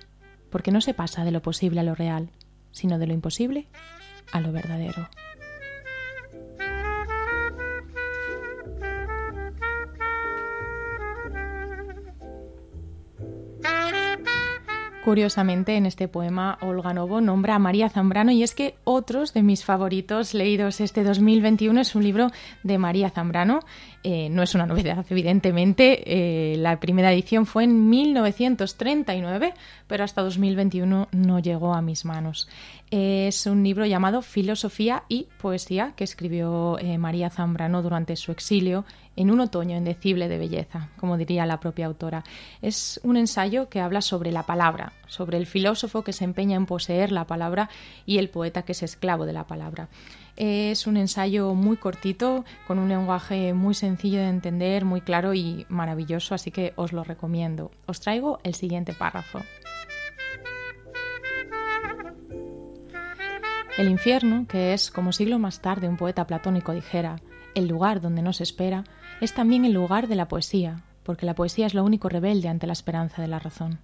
Porque 0.50 0.71
no 0.71 0.82
se 0.82 0.93
pasa 0.93 1.24
de 1.24 1.32
lo 1.32 1.41
posible 1.41 1.80
a 1.80 1.84
lo 1.84 1.95
real, 1.95 2.30
sino 2.71 3.00
de 3.00 3.08
lo 3.08 3.13
imposible 3.13 3.67
a 4.34 4.41
lo 4.41 4.52
verdadero. 4.52 5.08
Curiosamente, 15.04 15.78
en 15.78 15.88
este 15.88 16.08
poema, 16.08 16.60
Olga 16.62 16.93
Novo 16.93 17.21
nombra 17.21 17.56
a 17.56 17.60
María 17.60 17.89
Zambrano 17.89 18.32
y 18.32 18.43
es 18.43 18.54
que 18.54 18.76
otros 18.84 19.34
de 19.34 19.41
mis 19.41 19.65
favoritos 19.65 20.36
leídos 20.36 20.80
este 20.80 21.04
2021 21.04 21.82
es 21.82 21.95
un 21.95 22.04
libro 22.04 22.28
de 22.62 22.78
María 22.78 23.10
Zambrano. 23.10 23.62
Eh, 24.04 24.30
no 24.30 24.43
es 24.43 24.54
una 24.54 24.67
novedad, 24.67 25.04
evidentemente. 25.10 26.04
eh, 26.06 26.56
la 26.58 26.80
primera 26.80 27.12
edición 27.12 27.47
fue 27.47 27.63
en 27.63 27.89
1939, 27.89 29.56
pero 29.88 30.04
hasta 30.04 30.21
2021 30.21 31.08
no 31.12 31.39
llegó 31.39 31.74
a 31.74 31.82
mis 31.82 32.06
manos. 32.06 32.47
Es 32.91 33.47
un 33.47 33.63
libro 33.63 33.88
llamado 33.88 34.21
Filosofía 34.21 35.04
y 35.10 35.28
Poesía 35.41 35.93
que 35.95 36.04
escribió 36.04 36.78
eh, 36.78 37.00
María 37.00 37.32
Zambrano 37.32 37.82
durante 37.82 38.15
su 38.15 38.32
exilio 38.32 38.86
en 39.15 39.32
un 39.32 39.39
otoño 39.39 39.78
indecible 39.78 40.28
de 40.28 40.38
belleza, 40.38 40.89
como 40.97 41.17
diría 41.17 41.45
la 41.45 41.60
propia 41.60 41.86
autora. 41.86 42.24
Es 42.62 43.00
un 43.04 43.17
ensayo 43.17 43.69
que 43.69 43.82
habla 43.82 44.02
sobre 44.02 44.32
la 44.32 44.43
palabra, 44.43 44.93
sobre 45.08 45.38
el 45.38 45.45
filósofo 45.45 46.04
que 46.04 46.13
se 46.13 46.24
empeña 46.24 46.56
en 46.56 46.65
poseer 46.65 47.12
la 47.12 47.26
palabra 47.26 47.69
y 48.06 48.17
el 48.17 48.30
poeta 48.30 48.63
que 48.63 48.71
es 48.71 48.84
esclavo 48.84 49.26
de 49.26 49.34
la 49.34 49.47
palabra. 49.47 49.89
Es 50.38 50.88
un 50.88 50.97
ensayo 50.97 51.54
muy 51.54 51.78
cortito, 51.78 52.45
con 52.65 52.80
un 52.80 52.89
lenguaje 52.89 53.54
muy 53.54 53.74
sencillo 53.74 54.19
de 54.19 54.30
entender, 54.30 54.86
muy 54.86 55.02
claro 55.02 55.34
y 55.34 55.65
maravilloso, 55.69 56.34
así 56.34 56.52
que 56.52 56.74
os 56.78 56.93
lo 56.93 57.04
recomiendo. 57.04 57.71
Os 57.86 58.00
traigo 58.00 58.39
el 58.43 58.56
siguiente 58.56 58.93
párrafo. 58.93 59.41
El 63.78 63.89
infierno, 63.89 64.45
que 64.47 64.74
es, 64.74 64.91
como 64.91 65.12
siglo 65.12 65.39
más 65.39 65.62
tarde 65.62 65.88
un 65.88 65.97
poeta 65.97 66.28
platónico 66.28 66.74
dijera, 66.74 67.17
el 67.55 67.67
lugar 67.67 68.01
donde 68.01 68.21
no 68.21 68.33
se 68.33 68.43
espera, 68.43 68.83
es 69.19 69.33
también 69.33 69.65
el 69.65 69.73
lugar 69.73 70.07
de 70.07 70.15
la 70.15 70.27
poesía, 70.27 70.83
porque 71.03 71.25
la 71.25 71.35
poesía 71.35 71.65
es 71.65 71.73
lo 71.73 71.83
único 71.83 72.09
rebelde 72.09 72.49
ante 72.49 72.67
la 72.67 72.73
esperanza 72.73 73.21
de 73.21 73.27
la 73.27 73.39
razón. 73.39 73.79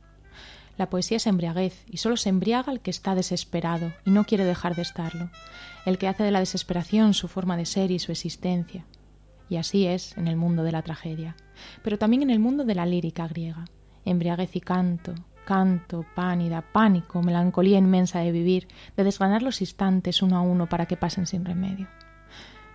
La 0.78 0.90
poesía 0.90 1.18
es 1.18 1.26
embriaguez 1.26 1.84
y 1.90 1.98
solo 1.98 2.18
se 2.18 2.30
embriaga 2.30 2.72
el 2.72 2.82
que 2.82 2.92
está 2.92 3.16
desesperado 3.16 3.94
y 4.06 4.12
no 4.12 4.26
quiere 4.26 4.46
dejar 4.46 4.76
de 4.76 4.84
estarlo, 4.84 5.32
el 5.86 5.98
que 5.98 6.08
hace 6.08 6.24
de 6.24 6.32
la 6.32 6.40
desesperación 6.40 7.16
su 7.16 7.28
forma 7.28 7.58
de 7.58 7.66
ser 7.66 7.90
y 7.90 7.98
su 7.98 8.12
existencia. 8.12 8.86
Y 9.50 9.56
así 9.56 9.88
es 9.88 10.16
en 10.18 10.28
el 10.28 10.36
mundo 10.36 10.64
de 10.64 10.72
la 10.72 10.84
tragedia, 10.84 11.36
pero 11.84 11.98
también 11.98 12.22
en 12.22 12.30
el 12.30 12.40
mundo 12.40 12.64
de 12.64 12.76
la 12.76 12.86
lírica 12.86 13.28
griega. 13.28 13.66
Embriaguez 14.06 14.56
y 14.56 14.62
canto, 14.62 15.16
canto, 15.46 16.06
pánida, 16.14 16.62
pánico, 16.62 17.24
melancolía 17.24 17.80
inmensa 17.80 18.20
de 18.20 18.32
vivir, 18.32 18.68
de 18.96 19.04
desganar 19.04 19.42
los 19.42 19.62
instantes 19.62 20.22
uno 20.22 20.38
a 20.38 20.42
uno 20.42 20.68
para 20.68 20.86
que 20.86 20.98
pasen 20.98 21.26
sin 21.26 21.44
remedio. 21.44 21.88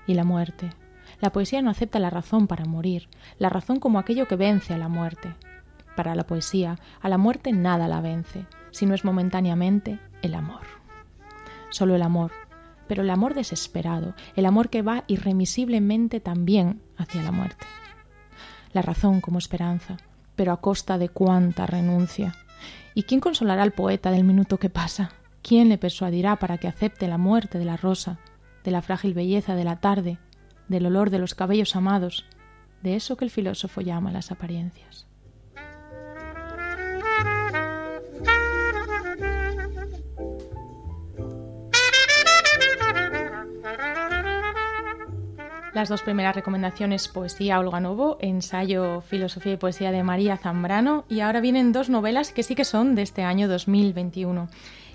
Y 0.07 0.15
la 0.15 0.25
muerte. 0.25 0.71
La 1.23 1.31
poesía 1.31 1.63
no 1.63 1.71
acepta 1.71 2.01
la 2.01 2.11
razón 2.11 2.49
para 2.49 2.65
morir, 2.65 3.09
la 3.39 3.49
razón 3.49 3.79
como 3.79 4.01
aquello 4.01 4.27
que 4.27 4.35
vence 4.35 4.75
a 4.75 4.77
la 4.77 4.89
muerte. 4.89 5.33
Para 5.95 6.17
la 6.17 6.27
poesía, 6.27 6.81
a 7.01 7.09
la 7.09 7.17
muerte 7.17 7.53
nada 7.53 7.87
la 7.87 8.01
vence, 8.01 8.45
si 8.73 8.87
no 8.87 8.95
es 8.97 9.05
momentáneamente 9.05 10.01
el 10.21 10.35
amor. 10.35 10.63
Solo 11.71 11.95
el 11.95 12.03
amor, 12.03 12.33
pero 12.89 13.03
el 13.03 13.11
amor 13.11 13.35
desesperado, 13.35 14.17
el 14.35 14.47
amor 14.47 14.69
que 14.69 14.83
va 14.83 15.05
irremisiblemente 15.07 16.19
también 16.19 16.83
hacia 16.97 17.23
la 17.23 17.31
muerte. 17.31 17.67
La 18.73 18.83
razón 18.83 19.21
como 19.21 19.39
esperanza, 19.39 19.99
pero 20.35 20.51
a 20.51 20.61
costa 20.61 20.99
de 20.99 21.09
cuánta 21.09 21.67
renuncia. 21.67 22.35
¿Y 22.97 23.05
quién 23.05 23.21
consolará 23.21 23.63
al 23.63 23.71
poeta 23.71 24.11
del 24.11 24.25
minuto 24.25 24.59
que 24.59 24.71
pasa? 24.71 25.13
¿Quién 25.41 25.69
le 25.69 25.79
persuadirá 25.79 26.35
para 26.41 26.59
que 26.59 26.67
acepte 26.67 27.07
la 27.07 27.17
muerte 27.17 27.61
de 27.61 27.65
la 27.65 27.77
rosa, 27.77 28.19
de 28.65 28.73
la 28.73 28.83
frágil 28.83 29.15
belleza 29.15 29.55
de 29.55 29.63
la 29.63 29.77
tarde, 29.77 30.19
del 30.69 30.87
olor 30.87 31.11
de 31.11 31.19
los 31.19 31.35
cabellos 31.35 31.77
amados, 31.77 32.25
de 32.83 32.97
eso 32.97 33.17
que 33.17 33.25
el 33.25 33.31
filósofo 33.31 33.81
llama 33.81 34.13
las 34.13 34.31
apariencias? 34.33 35.07
Las 45.75 45.89
dos 45.89 46.03
primeras 46.03 46.37
recomendaciones, 46.37 47.09
poesía 47.09 47.59
Olga 47.59 47.81
Novo, 47.81 48.19
ensayo 48.21 49.01
Filosofía 49.01 49.55
y 49.55 49.57
Poesía 49.57 49.91
de 49.91 50.03
María 50.03 50.37
Zambrano, 50.37 51.07
y 51.09 51.21
ahora 51.21 51.41
vienen 51.41 51.73
dos 51.73 51.89
novelas 51.89 52.31
que 52.33 52.43
sí 52.43 52.55
que 52.55 52.67
son 52.67 52.95
de 52.95 53.01
este 53.01 53.23
año 53.23 53.49
2021. 53.49 54.51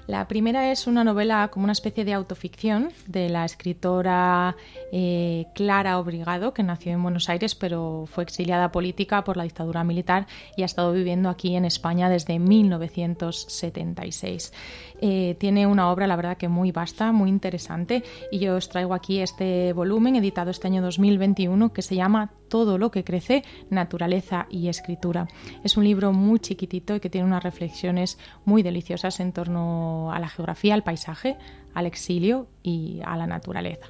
La 0.07 0.27
primera 0.29 0.71
es 0.71 0.87
una 0.87 1.03
novela 1.03 1.49
como 1.49 1.65
una 1.65 1.73
especie 1.73 2.05
de 2.05 2.13
autoficción 2.13 2.93
de 3.07 3.27
la 3.27 3.43
escritora 3.43 4.55
eh, 4.93 5.47
Clara 5.53 5.99
Obrigado, 5.99 6.53
que 6.53 6.63
nació 6.63 6.93
en 6.93 7.03
Buenos 7.03 7.27
Aires 7.27 7.55
pero 7.55 8.05
fue 8.07 8.23
exiliada 8.23 8.71
política 8.71 9.25
por 9.25 9.35
la 9.35 9.43
dictadura 9.43 9.83
militar 9.83 10.25
y 10.55 10.61
ha 10.61 10.65
estado 10.65 10.93
viviendo 10.93 11.27
aquí 11.27 11.57
en 11.57 11.65
España 11.65 12.09
desde 12.09 12.39
1976. 12.39 14.53
Eh, 15.01 15.35
tiene 15.39 15.67
una 15.67 15.91
obra, 15.91 16.07
la 16.07 16.15
verdad, 16.15 16.37
que 16.37 16.47
muy 16.47 16.71
vasta, 16.71 17.11
muy 17.11 17.29
interesante 17.29 18.01
y 18.31 18.39
yo 18.39 18.55
os 18.55 18.69
traigo 18.69 18.93
aquí 18.93 19.19
este 19.19 19.73
volumen 19.73 20.15
editado 20.15 20.51
este 20.51 20.67
año 20.67 20.81
2021 20.81 21.73
que 21.73 21.81
se 21.81 21.95
llama 21.95 22.31
Todo 22.49 22.77
lo 22.77 22.91
que 22.91 23.03
crece, 23.03 23.43
naturaleza 23.69 24.47
y 24.49 24.67
escritura. 24.67 25.27
Es 25.63 25.77
un 25.77 25.83
libro 25.83 26.13
muy 26.13 26.39
chiquitito 26.39 26.95
y 26.95 26.99
que 26.99 27.09
tiene 27.09 27.27
unas 27.27 27.43
reflexiones 27.43 28.17
muy 28.45 28.63
deliciosas 28.63 29.19
en 29.19 29.33
torno 29.33 30.11
a 30.11 30.19
la 30.19 30.29
geografía, 30.29 30.73
al 30.73 30.83
paisaje, 30.83 31.37
al 31.73 31.85
exilio 31.85 32.47
y 32.63 33.01
a 33.05 33.17
la 33.17 33.27
naturaleza. 33.27 33.87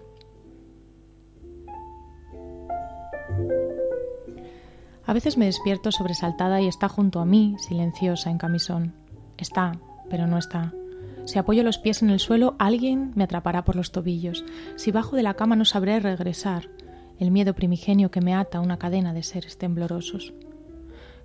A 5.05 5.13
veces 5.13 5.37
me 5.37 5.45
despierto 5.45 5.91
sobresaltada 5.91 6.59
y 6.61 6.67
está 6.67 6.89
junto 6.89 7.21
a 7.21 7.25
mí, 7.25 7.55
silenciosa, 7.59 8.29
en 8.29 8.37
camisón. 8.37 8.93
Está, 9.37 9.79
pero 10.09 10.27
no 10.27 10.37
está. 10.37 10.73
Si 11.25 11.39
apoyo 11.39 11.63
los 11.63 11.77
pies 11.77 12.01
en 12.01 12.09
el 12.09 12.19
suelo, 12.19 12.55
alguien 12.59 13.13
me 13.15 13.23
atrapará 13.23 13.63
por 13.63 13.75
los 13.77 13.91
tobillos. 13.91 14.43
Si 14.75 14.91
bajo 14.91 15.15
de 15.15 15.23
la 15.23 15.35
cama 15.35 15.55
no 15.55 15.65
sabré 15.65 15.99
regresar. 15.99 16.69
El 17.19 17.31
miedo 17.31 17.53
primigenio 17.53 18.11
que 18.11 18.21
me 18.21 18.33
ata 18.33 18.59
a 18.59 18.61
una 18.61 18.77
cadena 18.77 19.13
de 19.13 19.23
seres 19.23 19.57
temblorosos. 19.57 20.33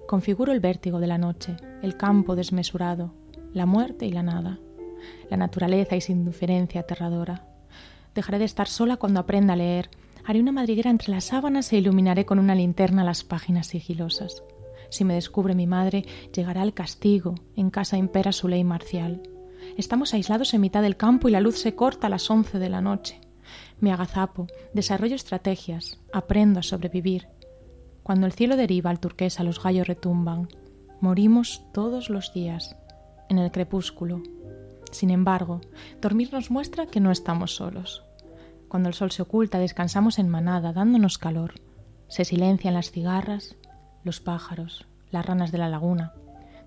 Configuro 0.06 0.52
el 0.52 0.60
vértigo 0.60 1.00
de 1.00 1.06
la 1.06 1.18
noche, 1.18 1.56
el 1.82 1.96
campo 1.96 2.36
desmesurado, 2.36 3.14
la 3.52 3.66
muerte 3.66 4.06
y 4.06 4.12
la 4.12 4.22
nada 4.22 4.58
la 5.30 5.36
naturaleza 5.36 5.96
y 5.96 6.00
su 6.00 6.12
indiferencia 6.12 6.82
aterradora. 6.82 7.46
Dejaré 8.14 8.38
de 8.38 8.44
estar 8.44 8.68
sola 8.68 8.96
cuando 8.96 9.20
aprenda 9.20 9.54
a 9.54 9.56
leer. 9.56 9.90
Haré 10.24 10.40
una 10.40 10.52
madriguera 10.52 10.90
entre 10.90 11.10
las 11.10 11.24
sábanas 11.24 11.72
e 11.72 11.78
iluminaré 11.78 12.24
con 12.24 12.38
una 12.38 12.54
linterna 12.54 13.04
las 13.04 13.24
páginas 13.24 13.66
sigilosas. 13.66 14.42
Si 14.90 15.04
me 15.04 15.14
descubre 15.14 15.54
mi 15.54 15.66
madre, 15.66 16.04
llegará 16.34 16.62
el 16.62 16.74
castigo. 16.74 17.34
En 17.56 17.70
casa 17.70 17.96
impera 17.96 18.32
su 18.32 18.48
ley 18.48 18.62
marcial. 18.62 19.22
Estamos 19.76 20.12
aislados 20.12 20.52
en 20.54 20.60
mitad 20.60 20.82
del 20.82 20.96
campo 20.96 21.28
y 21.28 21.32
la 21.32 21.40
luz 21.40 21.58
se 21.58 21.74
corta 21.74 22.08
a 22.08 22.10
las 22.10 22.30
once 22.30 22.58
de 22.58 22.68
la 22.68 22.80
noche. 22.80 23.20
Me 23.82 23.92
agazapo, 23.92 24.46
desarrollo 24.72 25.14
estrategias, 25.16 26.00
aprendo 26.10 26.60
a 26.60 26.62
sobrevivir. 26.62 27.28
Cuando 28.02 28.24
el 28.24 28.32
cielo 28.32 28.56
deriva 28.56 28.88
al 28.88 28.98
turquesa, 28.98 29.44
los 29.44 29.62
gallos 29.62 29.86
retumban. 29.86 30.48
Morimos 31.02 31.66
todos 31.74 32.08
los 32.08 32.32
días, 32.32 32.74
en 33.28 33.38
el 33.38 33.50
crepúsculo, 33.50 34.22
sin 34.92 35.10
embargo, 35.10 35.62
dormir 36.00 36.32
nos 36.32 36.50
muestra 36.50 36.86
que 36.86 37.00
no 37.00 37.10
estamos 37.10 37.56
solos. 37.56 38.04
Cuando 38.68 38.88
el 38.88 38.94
sol 38.94 39.10
se 39.10 39.22
oculta, 39.22 39.58
descansamos 39.58 40.18
en 40.18 40.28
manada, 40.28 40.72
dándonos 40.72 41.18
calor. 41.18 41.54
Se 42.08 42.26
silencian 42.26 42.74
las 42.74 42.90
cigarras, 42.90 43.56
los 44.04 44.20
pájaros, 44.20 44.86
las 45.10 45.24
ranas 45.24 45.50
de 45.50 45.58
la 45.58 45.70
laguna. 45.70 46.12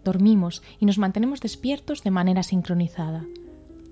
Dormimos 0.03 0.63
y 0.79 0.87
nos 0.87 0.97
mantenemos 0.97 1.39
despiertos 1.39 2.03
de 2.03 2.11
manera 2.11 2.41
sincronizada. 2.41 3.23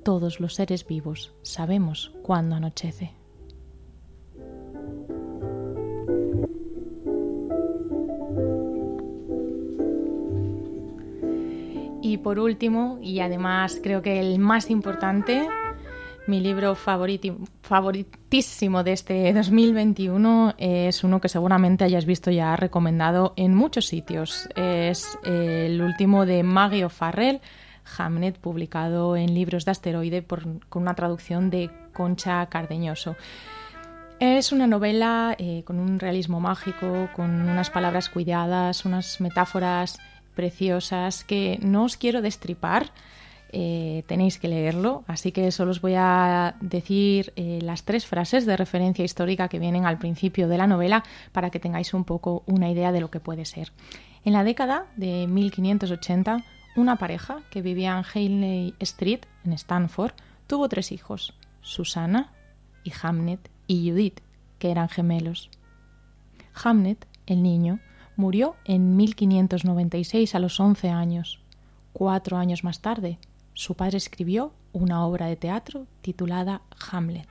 Todos 0.03 0.41
los 0.41 0.55
seres 0.55 0.85
vivos 0.85 1.33
sabemos 1.43 2.11
cuándo 2.23 2.55
anochece. 2.55 3.13
Y 12.01 12.17
por 12.17 12.37
último, 12.37 12.99
y 13.01 13.21
además 13.21 13.79
creo 13.81 14.01
que 14.01 14.19
el 14.19 14.39
más 14.39 14.69
importante, 14.69 15.47
mi 16.27 16.41
libro 16.41 16.75
favoritísimo 16.75 18.83
de 18.83 18.91
este 18.91 19.31
2021 19.31 20.55
es 20.57 21.05
uno 21.05 21.21
que 21.21 21.29
seguramente 21.29 21.85
hayas 21.85 22.05
visto 22.05 22.29
ya 22.29 22.57
recomendado 22.57 23.31
en 23.37 23.55
muchos 23.55 23.85
sitios. 23.85 24.49
Es 24.57 25.17
el 25.23 25.81
último 25.81 26.25
de 26.25 26.43
Maggie 26.43 26.83
O'Farrell, 26.83 27.39
Hamnet, 27.97 28.37
publicado 28.37 29.15
en 29.15 29.33
Libros 29.33 29.65
de 29.65 29.71
Asteroide 29.71 30.23
con 30.23 30.81
una 30.81 30.95
traducción 30.95 31.49
de 31.49 31.69
Concha 31.93 32.45
Cardeñoso. 32.47 33.15
Es 34.19 34.51
una 34.51 34.67
novela 34.67 35.35
eh, 35.37 35.63
con 35.65 35.79
un 35.79 35.99
realismo 35.99 36.39
mágico, 36.39 37.09
con 37.13 37.29
unas 37.29 37.69
palabras 37.69 38.09
cuidadas, 38.09 38.85
unas 38.85 39.19
metáforas 39.19 39.99
preciosas 40.33 41.23
que 41.23 41.59
no 41.61 41.83
os 41.83 41.97
quiero 41.97 42.21
destripar. 42.21 42.91
Eh, 43.55 44.03
tenéis 44.07 44.39
que 44.39 44.47
leerlo, 44.47 45.03
así 45.05 45.31
que 45.31 45.51
solo 45.51 45.71
os 45.71 45.81
voy 45.81 45.93
a 45.95 46.55
decir 46.59 47.33
eh, 47.35 47.59
las 47.61 47.83
tres 47.83 48.07
frases 48.07 48.47
de 48.47 48.57
referencia 48.57 49.05
histórica 49.05 49.47
que 49.47 49.59
vienen 49.59 49.85
al 49.85 49.99
principio 49.99 50.47
de 50.47 50.57
la 50.57 50.65
novela 50.65 51.03
para 51.31 51.51
que 51.51 51.59
tengáis 51.59 51.93
un 51.93 52.03
poco 52.03 52.41
una 52.47 52.71
idea 52.71 52.91
de 52.91 52.99
lo 52.99 53.11
que 53.11 53.19
puede 53.19 53.45
ser. 53.45 53.71
En 54.25 54.33
la 54.33 54.43
década 54.43 54.85
de 54.95 55.27
1580, 55.27 56.43
una 56.75 56.97
pareja 56.97 57.41
que 57.49 57.61
vivía 57.61 57.97
en 57.97 58.03
Haley 58.03 58.75
Street, 58.79 59.21
en 59.45 59.53
Stanford, 59.53 60.13
tuvo 60.47 60.69
tres 60.69 60.91
hijos, 60.91 61.33
Susana 61.61 62.31
y 62.83 62.91
Hamnet 63.01 63.49
y 63.67 63.89
Judith, 63.89 64.21
que 64.59 64.71
eran 64.71 64.89
gemelos. 64.89 65.49
Hamnet, 66.53 67.07
el 67.25 67.41
niño, 67.41 67.79
Murió 68.15 68.55
en 68.65 68.95
1596 68.95 70.35
a 70.35 70.39
los 70.39 70.59
11 70.59 70.89
años. 70.89 71.39
Cuatro 71.93 72.37
años 72.37 72.63
más 72.63 72.79
tarde, 72.79 73.17
su 73.53 73.75
padre 73.75 73.97
escribió 73.97 74.53
una 74.71 75.05
obra 75.05 75.25
de 75.27 75.35
teatro 75.35 75.87
titulada 76.01 76.61
Hamlet. 76.91 77.27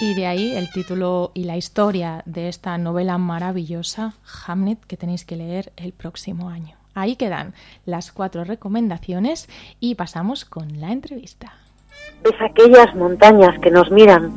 Y 0.00 0.14
de 0.14 0.26
ahí 0.26 0.54
el 0.54 0.70
título 0.70 1.30
y 1.32 1.44
la 1.44 1.56
historia 1.56 2.22
de 2.26 2.48
esta 2.48 2.76
novela 2.76 3.16
maravillosa, 3.16 4.14
Hamlet, 4.46 4.78
que 4.86 4.98
tenéis 4.98 5.24
que 5.24 5.36
leer 5.36 5.72
el 5.76 5.92
próximo 5.92 6.50
año. 6.50 6.76
Ahí 6.94 7.16
quedan 7.16 7.54
las 7.86 8.12
cuatro 8.12 8.44
recomendaciones 8.44 9.48
y 9.80 9.94
pasamos 9.94 10.44
con 10.44 10.80
la 10.80 10.92
entrevista. 10.92 11.54
Es 12.24 12.34
aquellas 12.40 12.94
montañas 12.94 13.58
que 13.60 13.70
nos 13.70 13.90
miran 13.90 14.32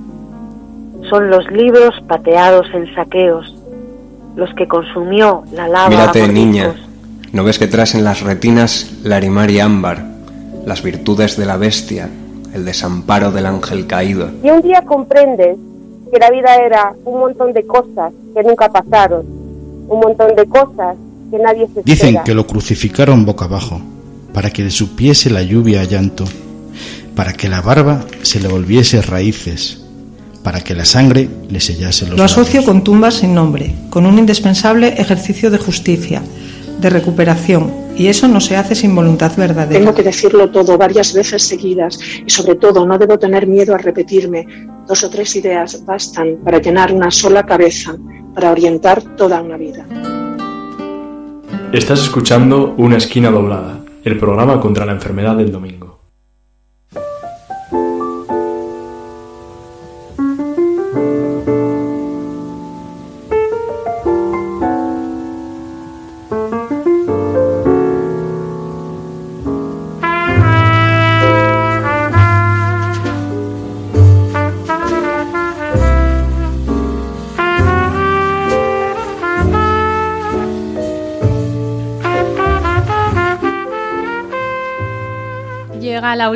son 1.10 1.30
los 1.30 1.50
libros 1.52 1.96
pateados 2.08 2.68
en 2.74 2.94
saqueos, 2.94 3.56
los 4.36 4.54
que 4.56 4.68
consumió 4.68 5.44
la 5.52 5.68
lava. 5.68 5.90
Mírate, 5.90 6.28
niña, 6.28 6.76
¿no 7.32 7.44
ves 7.44 7.60
que 7.60 7.68
traes 7.68 7.96
en 7.96 8.04
las 8.04 8.22
retinas 8.22 9.00
la 9.04 9.20
y 9.20 9.60
ámbar, 9.60 10.06
las 10.66 10.84
virtudes 10.84 11.38
de 11.38 11.46
la 11.46 11.58
bestia, 11.58 12.10
el 12.54 12.66
desamparo 12.66 13.32
del 13.32 13.46
ángel 13.46 13.88
caído? 13.88 14.30
Y 14.44 14.50
un 14.50 14.62
día 14.62 14.82
comprendes 14.84 15.58
que 16.12 16.20
la 16.20 16.32
vida 16.32 16.56
era 16.56 16.94
un 17.06 17.20
montón 17.20 17.54
de 17.54 17.66
cosas 17.66 18.14
que 18.34 18.44
nunca 18.44 18.70
pasaron, 18.70 19.26
un 19.88 20.00
montón 20.00 20.36
de 20.36 20.46
cosas 20.48 20.96
que 21.32 21.38
nadie 21.38 21.68
se 21.74 21.84
Dicen 21.84 22.20
que 22.24 22.34
lo 22.34 22.48
crucificaron 22.48 23.26
boca 23.26 23.46
abajo, 23.46 23.82
para 24.34 24.50
que 24.50 24.64
le 24.64 24.72
supiese 24.72 25.30
la 25.30 25.44
lluvia 25.44 25.82
a 25.82 25.84
llanto, 25.86 26.26
para 27.16 27.34
que 27.34 27.50
la 27.50 27.62
barba 27.62 28.06
se 28.22 28.40
le 28.40 28.48
volviese 28.48 29.02
raíces, 29.02 29.84
para 30.44 30.62
que 30.62 30.74
la 30.74 30.86
sangre 30.86 31.30
le 31.50 31.60
sellase 31.60 32.08
los 32.08 32.18
Lo 32.18 32.24
asocio 32.24 32.64
con 32.64 32.84
tumbas 32.84 33.16
sin 33.16 33.34
nombre, 33.34 33.76
con 33.90 34.06
un 34.06 34.18
indispensable 34.18 35.00
ejercicio 35.00 35.52
de 35.52 35.58
justicia, 35.58 36.22
de 36.80 36.90
recuperación, 36.90 37.72
y 37.96 38.08
eso 38.08 38.28
no 38.28 38.40
se 38.40 38.56
hace 38.56 38.76
sin 38.76 38.96
voluntad 38.96 39.32
verdadera. 39.36 39.80
Tengo 39.80 39.94
que 39.94 40.04
decirlo 40.04 40.50
todo 40.50 40.78
varias 40.78 41.14
veces 41.14 41.44
seguidas 41.44 42.00
y 42.26 42.30
sobre 42.30 42.56
todo 42.56 42.86
no 42.86 42.98
debo 42.98 43.20
tener 43.20 43.46
miedo 43.48 43.76
a 43.76 43.78
repetirme. 43.78 44.48
Dos 44.88 45.04
o 45.04 45.10
tres 45.10 45.36
ideas 45.36 45.84
bastan 45.86 46.38
para 46.44 46.60
llenar 46.60 46.94
una 46.94 47.12
sola 47.12 47.46
cabeza, 47.46 47.96
para 48.34 48.52
orientar 48.52 49.02
toda 49.16 49.42
una 49.42 49.58
vida. 49.58 49.86
Estás 51.74 52.02
escuchando 52.02 52.74
Una 52.78 52.98
esquina 52.98 53.30
doblada, 53.30 53.80
el 54.04 54.18
programa 54.18 54.60
contra 54.60 54.86
la 54.86 54.94
enfermedad 54.94 55.36
del 55.36 55.52
domingo. 55.52 55.89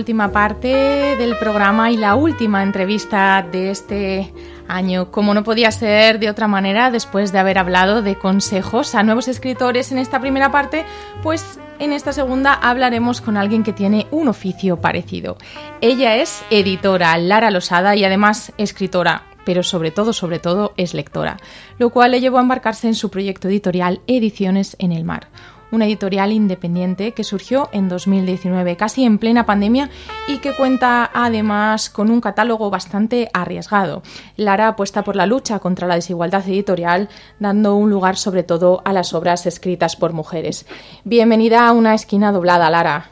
Última 0.03 0.33
parte 0.33 0.67
del 1.15 1.37
programa 1.37 1.89
y 1.89 1.95
la 1.95 2.15
última 2.15 2.61
entrevista 2.61 3.41
de 3.49 3.71
este 3.71 4.33
año. 4.67 5.11
Como 5.11 5.33
no 5.33 5.45
podía 5.45 5.71
ser 5.71 6.19
de 6.19 6.29
otra 6.29 6.49
manera, 6.49 6.91
después 6.91 7.31
de 7.31 7.39
haber 7.39 7.57
hablado 7.57 8.01
de 8.01 8.17
consejos 8.17 8.95
a 8.95 9.03
nuevos 9.03 9.29
escritores 9.29 9.93
en 9.93 9.99
esta 9.99 10.19
primera 10.19 10.51
parte, 10.51 10.83
pues 11.21 11.57
En 11.79 11.91
esta 11.91 12.13
segunda 12.13 12.53
hablaremos 12.53 13.19
con 13.19 13.35
alguien 13.35 13.63
que 13.63 13.73
tiene 13.73 14.07
un 14.11 14.27
oficio 14.27 14.79
parecido. 14.79 15.37
Ella 15.81 16.15
es 16.15 16.43
editora 16.49 17.17
Lara 17.17 17.49
Losada 17.49 17.95
y 17.95 18.05
además 18.05 18.53
escritora, 18.57 19.23
pero 19.43 19.63
sobre 19.63 19.91
todo, 19.91 20.13
sobre 20.13 20.39
todo 20.39 20.73
es 20.77 20.93
lectora, 20.93 21.37
lo 21.79 21.89
cual 21.89 22.11
le 22.11 22.21
llevó 22.21 22.37
a 22.37 22.41
embarcarse 22.41 22.87
en 22.87 22.95
su 22.95 23.09
proyecto 23.09 23.47
editorial 23.47 24.01
Ediciones 24.07 24.75
en 24.79 24.91
el 24.91 25.03
Mar, 25.03 25.27
una 25.73 25.87
editorial 25.87 26.31
independiente 26.31 27.13
que 27.13 27.23
surgió 27.23 27.67
en 27.73 27.89
2019, 27.89 28.77
casi 28.77 29.03
en 29.05 29.17
plena 29.17 29.45
pandemia, 29.45 29.89
y 30.27 30.37
que 30.37 30.55
cuenta 30.55 31.09
además 31.13 31.89
con 31.89 32.11
un 32.11 32.21
catálogo 32.21 32.69
bastante 32.69 33.29
arriesgado. 33.33 34.03
Lara 34.37 34.67
apuesta 34.67 35.03
por 35.03 35.15
la 35.15 35.25
lucha 35.25 35.57
contra 35.57 35.87
la 35.87 35.95
desigualdad 35.95 36.47
editorial, 36.47 37.09
dando 37.39 37.75
un 37.75 37.89
lugar 37.89 38.17
sobre 38.17 38.43
todo 38.43 38.83
a 38.85 38.93
las 38.93 39.15
obras 39.15 39.47
escritas 39.47 39.95
por 39.95 40.13
mujeres. 40.13 40.67
Bienvenida 41.03 41.67
a 41.67 41.71
una 41.71 41.95
esquina 41.95 42.31
doblada, 42.31 42.69
Lara. 42.69 43.07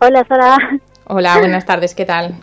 Hola, 0.00 0.26
Sara. 0.28 0.58
Hola, 1.06 1.38
buenas 1.38 1.64
tardes, 1.64 1.94
¿qué 1.94 2.04
tal? 2.04 2.34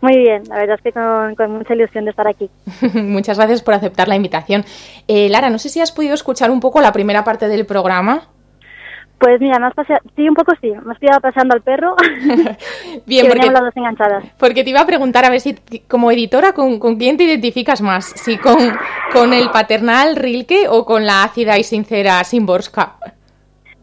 Muy 0.00 0.18
bien, 0.18 0.42
la 0.48 0.56
verdad 0.56 0.76
es 0.76 0.82
que 0.82 0.92
con, 0.92 1.34
con 1.34 1.52
mucha 1.52 1.74
ilusión 1.74 2.04
de 2.04 2.10
estar 2.10 2.28
aquí. 2.28 2.50
Muchas 2.94 3.36
gracias 3.38 3.62
por 3.62 3.74
aceptar 3.74 4.08
la 4.08 4.16
invitación. 4.16 4.64
Eh, 5.06 5.28
Lara, 5.28 5.50
no 5.50 5.58
sé 5.58 5.68
si 5.68 5.80
has 5.80 5.92
podido 5.92 6.14
escuchar 6.14 6.50
un 6.50 6.60
poco 6.60 6.80
la 6.80 6.92
primera 6.92 7.24
parte 7.24 7.48
del 7.48 7.66
programa. 7.66 8.28
Pues 9.18 9.40
mira, 9.40 9.58
me 9.58 9.66
has 9.66 9.74
paseado, 9.74 10.02
sí, 10.16 10.28
un 10.28 10.34
poco 10.34 10.52
sí, 10.60 10.70
me 10.84 10.92
has 10.92 10.98
pillado 10.98 11.20
paseando 11.20 11.54
al 11.54 11.62
perro. 11.62 11.96
Bien, 13.06 13.26
que 13.26 13.32
porque, 13.32 13.50
las 13.50 13.62
dos 13.62 13.76
enganchadas. 13.76 14.24
porque 14.38 14.64
te 14.64 14.70
iba 14.70 14.80
a 14.80 14.86
preguntar 14.86 15.24
a 15.24 15.30
ver 15.30 15.40
si 15.40 15.54
como 15.88 16.10
editora 16.10 16.52
con, 16.52 16.78
con 16.78 16.96
quién 16.96 17.16
te 17.16 17.24
identificas 17.24 17.80
más, 17.80 18.04
si 18.04 18.36
con, 18.36 18.56
con 19.12 19.32
el 19.32 19.50
paternal 19.50 20.16
Rilke 20.16 20.68
o 20.68 20.84
con 20.84 21.06
la 21.06 21.22
ácida 21.22 21.58
y 21.58 21.64
sincera 21.64 22.22
Simborska. 22.24 22.96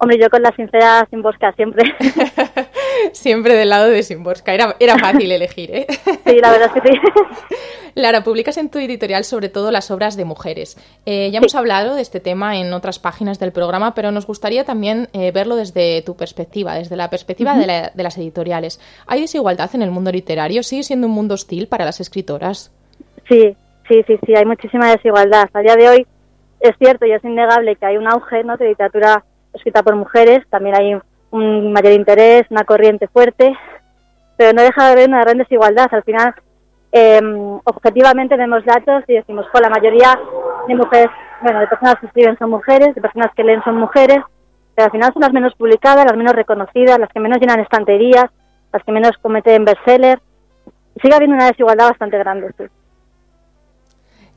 Hombre, 0.04 0.18
yo 0.20 0.32
con 0.32 0.42
la 0.42 0.52
sincera 0.56 1.08
sin 1.12 1.22
bosca 1.22 1.52
siempre. 1.52 1.96
Siempre 3.14 3.56
del 3.56 3.70
lado 3.70 3.90
de 3.90 4.04
Simborska, 4.04 4.54
era, 4.54 4.76
era 4.80 4.98
fácil 4.98 5.32
elegir, 5.32 5.70
¿eh? 5.76 5.88
Sí, 6.26 6.40
la 6.42 6.52
verdad 6.52 6.72
es 6.76 6.82
que 6.82 6.90
sí. 6.90 6.98
Lara, 7.96 8.24
publicas 8.24 8.58
en 8.58 8.70
tu 8.70 8.80
editorial 8.80 9.26
sobre 9.26 9.50
todo 9.50 9.70
las 9.70 9.92
obras 9.92 10.16
de 10.16 10.24
mujeres. 10.24 10.78
Eh, 11.06 11.30
ya 11.32 11.40
hemos 11.40 11.56
hablado 11.56 11.96
de 11.96 12.02
este 12.02 12.22
tema 12.22 12.58
en 12.58 12.72
otras 12.72 13.00
páginas 13.00 13.38
del 13.38 13.52
programa, 13.52 13.94
pero 13.94 14.12
nos 14.12 14.26
gustaría 14.26 14.64
también 14.64 15.10
eh, 15.12 15.32
verlo 15.32 15.58
desde 15.58 16.02
tu 16.04 16.16
perspectiva, 16.16 16.76
desde 16.76 16.96
la 16.96 17.10
perspectiva 17.10 17.58
de, 17.58 17.68
la- 17.68 17.92
de 17.94 18.04
las 18.04 18.18
editoriales. 18.18 18.80
¿Hay 19.08 19.20
desigualdad 19.20 19.70
en 19.74 19.82
el 19.82 19.92
mundo 19.92 20.10
literario? 20.12 20.64
¿Sigue 20.64 20.84
siendo 20.84 21.08
un 21.08 21.14
mundo 21.14 21.34
hostil 21.34 21.68
para 21.68 21.84
las 21.84 22.00
escritoras? 22.00 22.72
Sí, 23.28 23.56
sí, 23.90 24.04
sí, 24.08 24.18
sí, 24.26 24.36
hay 24.36 24.46
muchísima 24.46 24.90
desigualdad. 24.90 25.50
A 25.54 25.60
día 25.60 25.76
de 25.76 25.90
hoy 25.90 26.08
es 26.62 26.76
cierto 26.78 27.06
y 27.06 27.12
es 27.12 27.24
innegable 27.26 27.76
que 27.76 27.86
hay 27.86 27.98
un 27.98 28.08
auge 28.08 28.44
¿no? 28.46 28.56
de 28.56 28.70
literatura 28.70 29.26
escrita 29.54 29.84
por 29.84 29.98
mujeres, 29.98 30.46
también 30.50 30.76
hay 30.78 30.94
un 31.32 31.74
mayor 31.74 31.94
interés, 31.94 32.46
una 32.50 32.64
corriente 32.64 33.08
fuerte, 33.08 33.54
pero 34.38 34.54
no 34.54 34.62
deja 34.62 34.86
de 34.86 34.92
haber 34.92 35.10
una 35.10 35.22
gran 35.22 35.38
desigualdad. 35.38 35.88
Al 35.92 36.04
final, 36.04 36.34
eh, 36.92 37.22
objetivamente 37.64 38.36
vemos 38.38 38.64
datos 38.66 39.04
y 39.08 39.14
decimos, 39.14 39.46
"Jo, 39.52 39.60
la 39.60 39.70
mayoría 39.70 40.20
de 40.68 40.76
mujeres, 40.76 41.10
bueno, 41.42 41.60
de 41.60 41.68
personas 41.68 41.96
que 42.00 42.08
escriben 42.08 42.38
son 42.38 42.50
mujeres, 42.50 42.94
de 42.94 43.02
personas 43.02 43.32
que 43.36 43.44
leen 43.44 43.64
son 43.64 43.78
mujeres, 43.78 44.20
pero 44.76 44.86
al 44.86 44.92
final 44.92 45.14
son 45.14 45.22
las 45.22 45.34
menos 45.34 45.56
publicadas, 45.56 46.06
las 46.06 46.18
menos 46.18 46.34
reconocidas, 46.34 47.00
las 47.00 47.10
que 47.10 47.20
menos 47.20 47.40
llenan 47.40 47.60
estanterías, 47.60 48.26
las 48.72 48.84
que 48.84 48.92
menos 48.92 49.12
cometen 49.22 49.66
bestseller. 49.66 50.20
Sigue 51.02 51.16
habiendo 51.16 51.36
una 51.36 51.48
desigualdad 51.48 51.90
bastante 51.90 52.18
grande, 52.18 52.52
sí. 52.58 52.66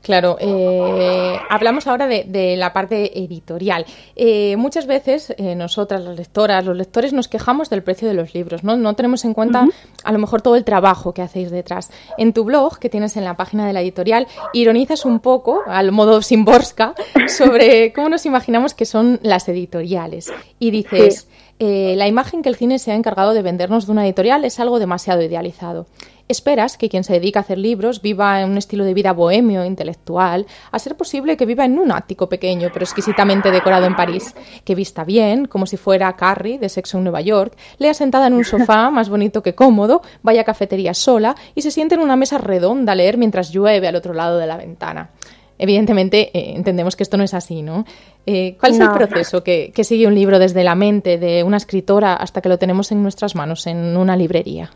Claro, 0.05 0.37
eh, 0.39 1.35
hablamos 1.49 1.87
ahora 1.87 2.05
de, 2.05 2.25
de 2.27 2.55
la 2.57 2.73
parte 2.73 3.17
editorial. 3.17 3.87
Eh, 4.15 4.55
muchas 4.55 4.85
veces 4.85 5.33
eh, 5.35 5.55
nosotras, 5.55 6.03
las 6.03 6.15
lectoras, 6.15 6.63
los 6.63 6.77
lectores, 6.77 7.11
nos 7.11 7.27
quejamos 7.27 7.71
del 7.71 7.81
precio 7.81 8.07
de 8.07 8.13
los 8.13 8.35
libros, 8.35 8.63
¿no? 8.63 8.77
No 8.77 8.93
tenemos 8.93 9.25
en 9.25 9.33
cuenta 9.33 9.67
a 10.03 10.11
lo 10.11 10.19
mejor 10.19 10.43
todo 10.43 10.57
el 10.57 10.63
trabajo 10.63 11.11
que 11.11 11.23
hacéis 11.23 11.49
detrás. 11.49 11.89
En 12.19 12.33
tu 12.33 12.43
blog, 12.43 12.77
que 12.77 12.87
tienes 12.87 13.17
en 13.17 13.23
la 13.23 13.35
página 13.35 13.65
de 13.65 13.73
la 13.73 13.81
editorial, 13.81 14.27
ironizas 14.53 15.05
un 15.05 15.21
poco, 15.21 15.63
al 15.65 15.91
modo 15.91 16.21
Simborska, 16.21 16.93
sobre 17.27 17.91
cómo 17.91 18.07
nos 18.09 18.27
imaginamos 18.27 18.75
que 18.75 18.85
son 18.85 19.19
las 19.23 19.49
editoriales. 19.49 20.31
Y 20.59 20.69
dices, 20.69 21.27
eh, 21.59 21.95
la 21.95 22.07
imagen 22.07 22.41
que 22.41 22.49
el 22.49 22.55
cine 22.55 22.79
se 22.79 22.91
ha 22.91 22.95
encargado 22.95 23.33
de 23.33 23.41
vendernos 23.41 23.85
de 23.85 23.93
una 23.93 24.05
editorial 24.05 24.43
es 24.43 24.59
algo 24.59 24.79
demasiado 24.79 25.21
idealizado. 25.21 25.87
Esperas 26.27 26.77
que 26.77 26.89
quien 26.89 27.03
se 27.03 27.13
dedica 27.13 27.39
a 27.39 27.43
hacer 27.43 27.59
libros 27.59 28.01
viva 28.01 28.41
en 28.41 28.49
un 28.49 28.57
estilo 28.57 28.83
de 28.83 28.95
vida 28.95 29.13
bohemio, 29.13 29.63
intelectual, 29.63 30.47
a 30.71 30.79
ser 30.79 30.97
posible 30.97 31.37
que 31.37 31.45
viva 31.45 31.65
en 31.65 31.77
un 31.77 31.91
ático 31.91 32.27
pequeño 32.27 32.69
pero 32.73 32.83
exquisitamente 32.83 33.51
decorado 33.51 33.85
en 33.85 33.95
París, 33.95 34.35
que 34.63 34.73
vista 34.73 35.03
bien, 35.03 35.45
como 35.45 35.67
si 35.67 35.77
fuera 35.77 36.15
Carrie 36.15 36.57
de 36.57 36.67
Sexo 36.67 36.97
en 36.97 37.03
Nueva 37.03 37.21
York, 37.21 37.55
lea 37.77 37.93
sentada 37.93 38.27
en 38.27 38.33
un 38.33 38.43
sofá 38.43 38.89
más 38.91 39.07
bonito 39.07 39.43
que 39.43 39.53
cómodo, 39.53 40.01
vaya 40.23 40.41
a 40.41 40.45
cafetería 40.45 40.95
sola 40.95 41.35
y 41.53 41.61
se 41.61 41.69
siente 41.71 41.93
en 41.93 42.01
una 42.01 42.15
mesa 42.15 42.39
redonda 42.39 42.93
a 42.93 42.95
leer 42.95 43.17
mientras 43.17 43.51
llueve 43.51 43.87
al 43.87 43.95
otro 43.95 44.13
lado 44.13 44.39
de 44.39 44.47
la 44.47 44.57
ventana. 44.57 45.11
Evidentemente 45.57 46.29
eh, 46.37 46.53
entendemos 46.55 46.95
que 46.95 47.03
esto 47.03 47.17
no 47.17 47.23
es 47.23 47.33
así, 47.33 47.61
¿no? 47.61 47.85
Eh, 48.25 48.57
¿Cuál 48.59 48.73
es 48.73 48.79
el 48.79 48.91
proceso 48.91 49.43
que, 49.43 49.71
que 49.73 49.83
sigue 49.83 50.07
un 50.07 50.15
libro 50.15 50.39
desde 50.39 50.63
la 50.63 50.75
mente 50.75 51.17
de 51.17 51.43
una 51.43 51.57
escritora 51.57 52.13
hasta 52.13 52.41
que 52.41 52.49
lo 52.49 52.57
tenemos 52.57 52.91
en 52.91 53.01
nuestras 53.01 53.35
manos 53.35 53.67
en 53.67 53.95
una 53.95 54.15
librería? 54.17 54.69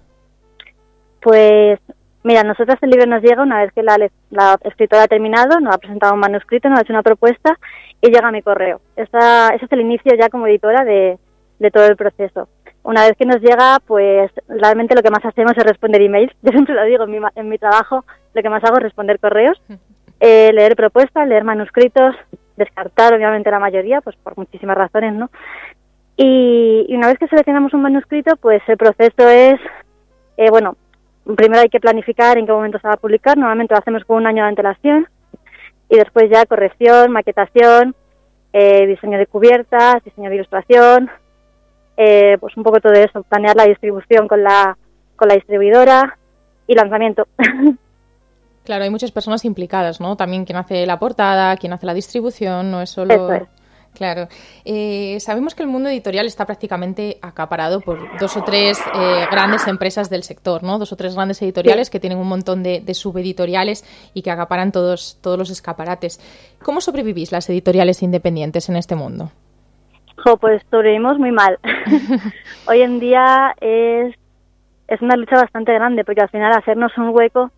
Pues 1.21 1.79
mira, 2.23 2.43
nosotros 2.43 2.77
el 2.81 2.91
libro 2.91 3.05
nos 3.07 3.21
llega 3.21 3.43
una 3.43 3.61
vez 3.61 3.73
que 3.73 3.83
la, 3.83 3.97
la 4.29 4.57
escritora 4.63 5.03
ha 5.03 5.07
terminado, 5.07 5.59
nos 5.59 5.75
ha 5.75 5.77
presentado 5.79 6.13
un 6.13 6.19
manuscrito, 6.19 6.69
nos 6.69 6.79
ha 6.79 6.81
hecho 6.83 6.93
una 6.93 7.03
propuesta 7.03 7.57
y 8.01 8.07
llega 8.07 8.27
a 8.27 8.31
mi 8.31 8.41
correo. 8.41 8.79
Esa, 8.95 9.49
ese 9.49 9.65
es 9.65 9.71
el 9.71 9.81
inicio 9.81 10.13
ya 10.15 10.29
como 10.29 10.47
editora 10.47 10.85
de, 10.85 11.17
de 11.59 11.71
todo 11.71 11.85
el 11.85 11.97
proceso. 11.97 12.47
Una 12.83 13.05
vez 13.05 13.17
que 13.17 13.25
nos 13.25 13.41
llega, 13.41 13.79
pues 13.85 14.31
realmente 14.47 14.95
lo 14.95 15.01
que 15.01 15.11
más 15.11 15.23
hacemos 15.25 15.53
es 15.57 15.63
responder 15.63 16.01
emails. 16.01 16.31
Yo 16.41 16.51
siempre 16.51 16.73
lo 16.73 16.83
digo, 16.85 17.03
en 17.03 17.11
mi, 17.11 17.17
en 17.35 17.49
mi 17.49 17.57
trabajo 17.57 18.05
lo 18.33 18.41
que 18.41 18.49
más 18.49 18.63
hago 18.63 18.77
es 18.77 18.83
responder 18.83 19.19
correos, 19.19 19.61
eh, 20.19 20.51
leer 20.53 20.75
propuestas, 20.75 21.27
leer 21.27 21.43
manuscritos, 21.43 22.15
descartar 22.57 23.13
obviamente 23.13 23.49
la 23.49 23.59
mayoría, 23.59 24.01
pues 24.01 24.15
por 24.17 24.37
muchísimas 24.37 24.77
razones, 24.77 25.13
¿no? 25.13 25.29
Y, 26.17 26.85
una 26.93 27.07
vez 27.07 27.17
que 27.17 27.27
seleccionamos 27.27 27.73
un 27.73 27.81
manuscrito, 27.81 28.35
pues 28.35 28.61
el 28.67 28.77
proceso 28.77 29.27
es, 29.29 29.59
eh, 30.37 30.49
bueno, 30.49 30.75
primero 31.37 31.61
hay 31.61 31.69
que 31.69 31.79
planificar 31.79 32.37
en 32.37 32.45
qué 32.45 32.51
momento 32.51 32.77
se 32.79 32.87
va 32.87 32.95
a 32.95 32.97
publicar, 32.97 33.37
normalmente 33.37 33.73
lo 33.73 33.79
hacemos 33.79 34.03
con 34.03 34.17
un 34.17 34.27
año 34.27 34.43
de 34.43 34.49
antelación, 34.49 35.07
y 35.89 35.95
después 35.95 36.29
ya 36.29 36.45
corrección, 36.45 37.11
maquetación, 37.11 37.95
eh, 38.51 38.85
diseño 38.85 39.17
de 39.17 39.27
cubiertas, 39.27 40.03
diseño 40.03 40.29
de 40.29 40.35
ilustración, 40.35 41.09
eh, 41.95 42.37
pues 42.39 42.55
un 42.57 42.63
poco 42.63 42.79
todo 42.81 42.93
eso, 42.93 43.23
planear 43.23 43.55
la 43.55 43.65
distribución 43.65 44.27
con 44.27 44.43
la, 44.43 44.77
con 45.15 45.27
la 45.29 45.35
distribuidora 45.35 46.17
y 46.67 46.75
lanzamiento. 46.75 47.27
Claro, 48.69 48.83
hay 48.83 48.91
muchas 48.91 49.11
personas 49.11 49.45
implicadas, 49.45 49.99
¿no? 49.99 50.15
También 50.15 50.45
quien 50.45 50.55
hace 50.55 50.85
la 50.85 50.99
portada, 50.99 51.57
quien 51.57 51.73
hace 51.73 51.87
la 51.87 51.95
distribución, 51.95 52.69
no 52.69 52.83
es 52.83 52.91
solo... 52.91 53.15
Eso 53.15 53.33
es. 53.33 53.43
Claro. 53.95 54.27
Eh, 54.63 55.19
sabemos 55.19 55.55
que 55.55 55.63
el 55.63 55.69
mundo 55.69 55.89
editorial 55.89 56.27
está 56.27 56.45
prácticamente 56.45 57.17
acaparado 57.23 57.81
por 57.81 57.97
dos 58.19 58.37
o 58.37 58.43
tres 58.43 58.79
eh, 58.93 59.25
grandes 59.31 59.65
empresas 59.65 60.11
del 60.11 60.21
sector, 60.21 60.61
¿no? 60.61 60.77
Dos 60.77 60.93
o 60.93 60.95
tres 60.95 61.15
grandes 61.15 61.41
editoriales 61.41 61.89
que 61.89 61.99
tienen 61.99 62.19
un 62.19 62.27
montón 62.27 62.61
de, 62.61 62.79
de 62.81 62.93
subeditoriales 62.93 63.83
y 64.13 64.21
que 64.21 64.29
acaparan 64.29 64.71
todos, 64.71 65.17
todos 65.19 65.39
los 65.39 65.49
escaparates. 65.49 66.19
¿Cómo 66.61 66.79
sobrevivís 66.79 67.31
las 67.31 67.49
editoriales 67.49 68.03
independientes 68.03 68.69
en 68.69 68.75
este 68.75 68.93
mundo? 68.93 69.31
Jo, 70.23 70.37
pues 70.37 70.61
sobrevivimos 70.69 71.17
muy 71.17 71.31
mal. 71.31 71.57
Hoy 72.67 72.81
en 72.83 72.99
día 72.99 73.55
es, 73.61 74.13
es 74.87 75.01
una 75.01 75.15
lucha 75.15 75.37
bastante 75.37 75.73
grande 75.73 76.05
porque 76.05 76.21
al 76.21 76.29
final 76.29 76.51
hacernos 76.55 76.95
un 76.99 77.09
hueco 77.09 77.49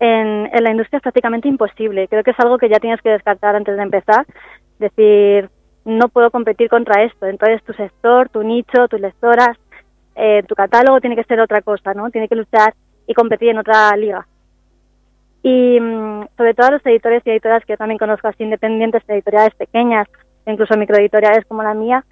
en, 0.00 0.50
en 0.52 0.64
la 0.64 0.70
industria 0.70 0.98
es 0.98 1.02
prácticamente 1.02 1.48
imposible. 1.48 2.08
Creo 2.08 2.22
que 2.22 2.30
es 2.30 2.40
algo 2.40 2.58
que 2.58 2.68
ya 2.68 2.78
tienes 2.78 3.00
que 3.02 3.10
descartar 3.10 3.56
antes 3.56 3.76
de 3.76 3.82
empezar. 3.82 4.26
Decir, 4.78 5.50
no 5.84 6.08
puedo 6.08 6.30
competir 6.30 6.68
contra 6.68 7.02
esto. 7.02 7.26
Entonces 7.26 7.62
tu 7.64 7.72
sector, 7.72 8.28
tu 8.28 8.42
nicho, 8.42 8.88
tus 8.88 9.00
lectoras, 9.00 9.56
eh, 10.14 10.42
tu 10.46 10.54
catálogo 10.54 11.00
tiene 11.00 11.16
que 11.16 11.24
ser 11.24 11.40
otra 11.40 11.62
cosa, 11.62 11.94
¿no? 11.94 12.10
Tiene 12.10 12.28
que 12.28 12.36
luchar 12.36 12.74
y 13.06 13.14
competir 13.14 13.50
en 13.50 13.58
otra 13.58 13.96
liga. 13.96 14.26
Y 15.42 15.80
mm, 15.80 16.26
sobre 16.36 16.54
todo 16.54 16.66
a 16.66 16.70
los 16.72 16.86
editores 16.86 17.22
y 17.24 17.30
editoras 17.30 17.64
que 17.64 17.72
yo 17.72 17.76
también 17.76 17.98
conozco 17.98 18.28
así 18.28 18.42
independientes, 18.42 19.02
editoriales 19.08 19.54
pequeñas, 19.54 20.08
incluso 20.46 20.76
microeditoriales 20.76 21.46
como 21.46 21.62
la 21.62 21.74
mía, 21.74 22.04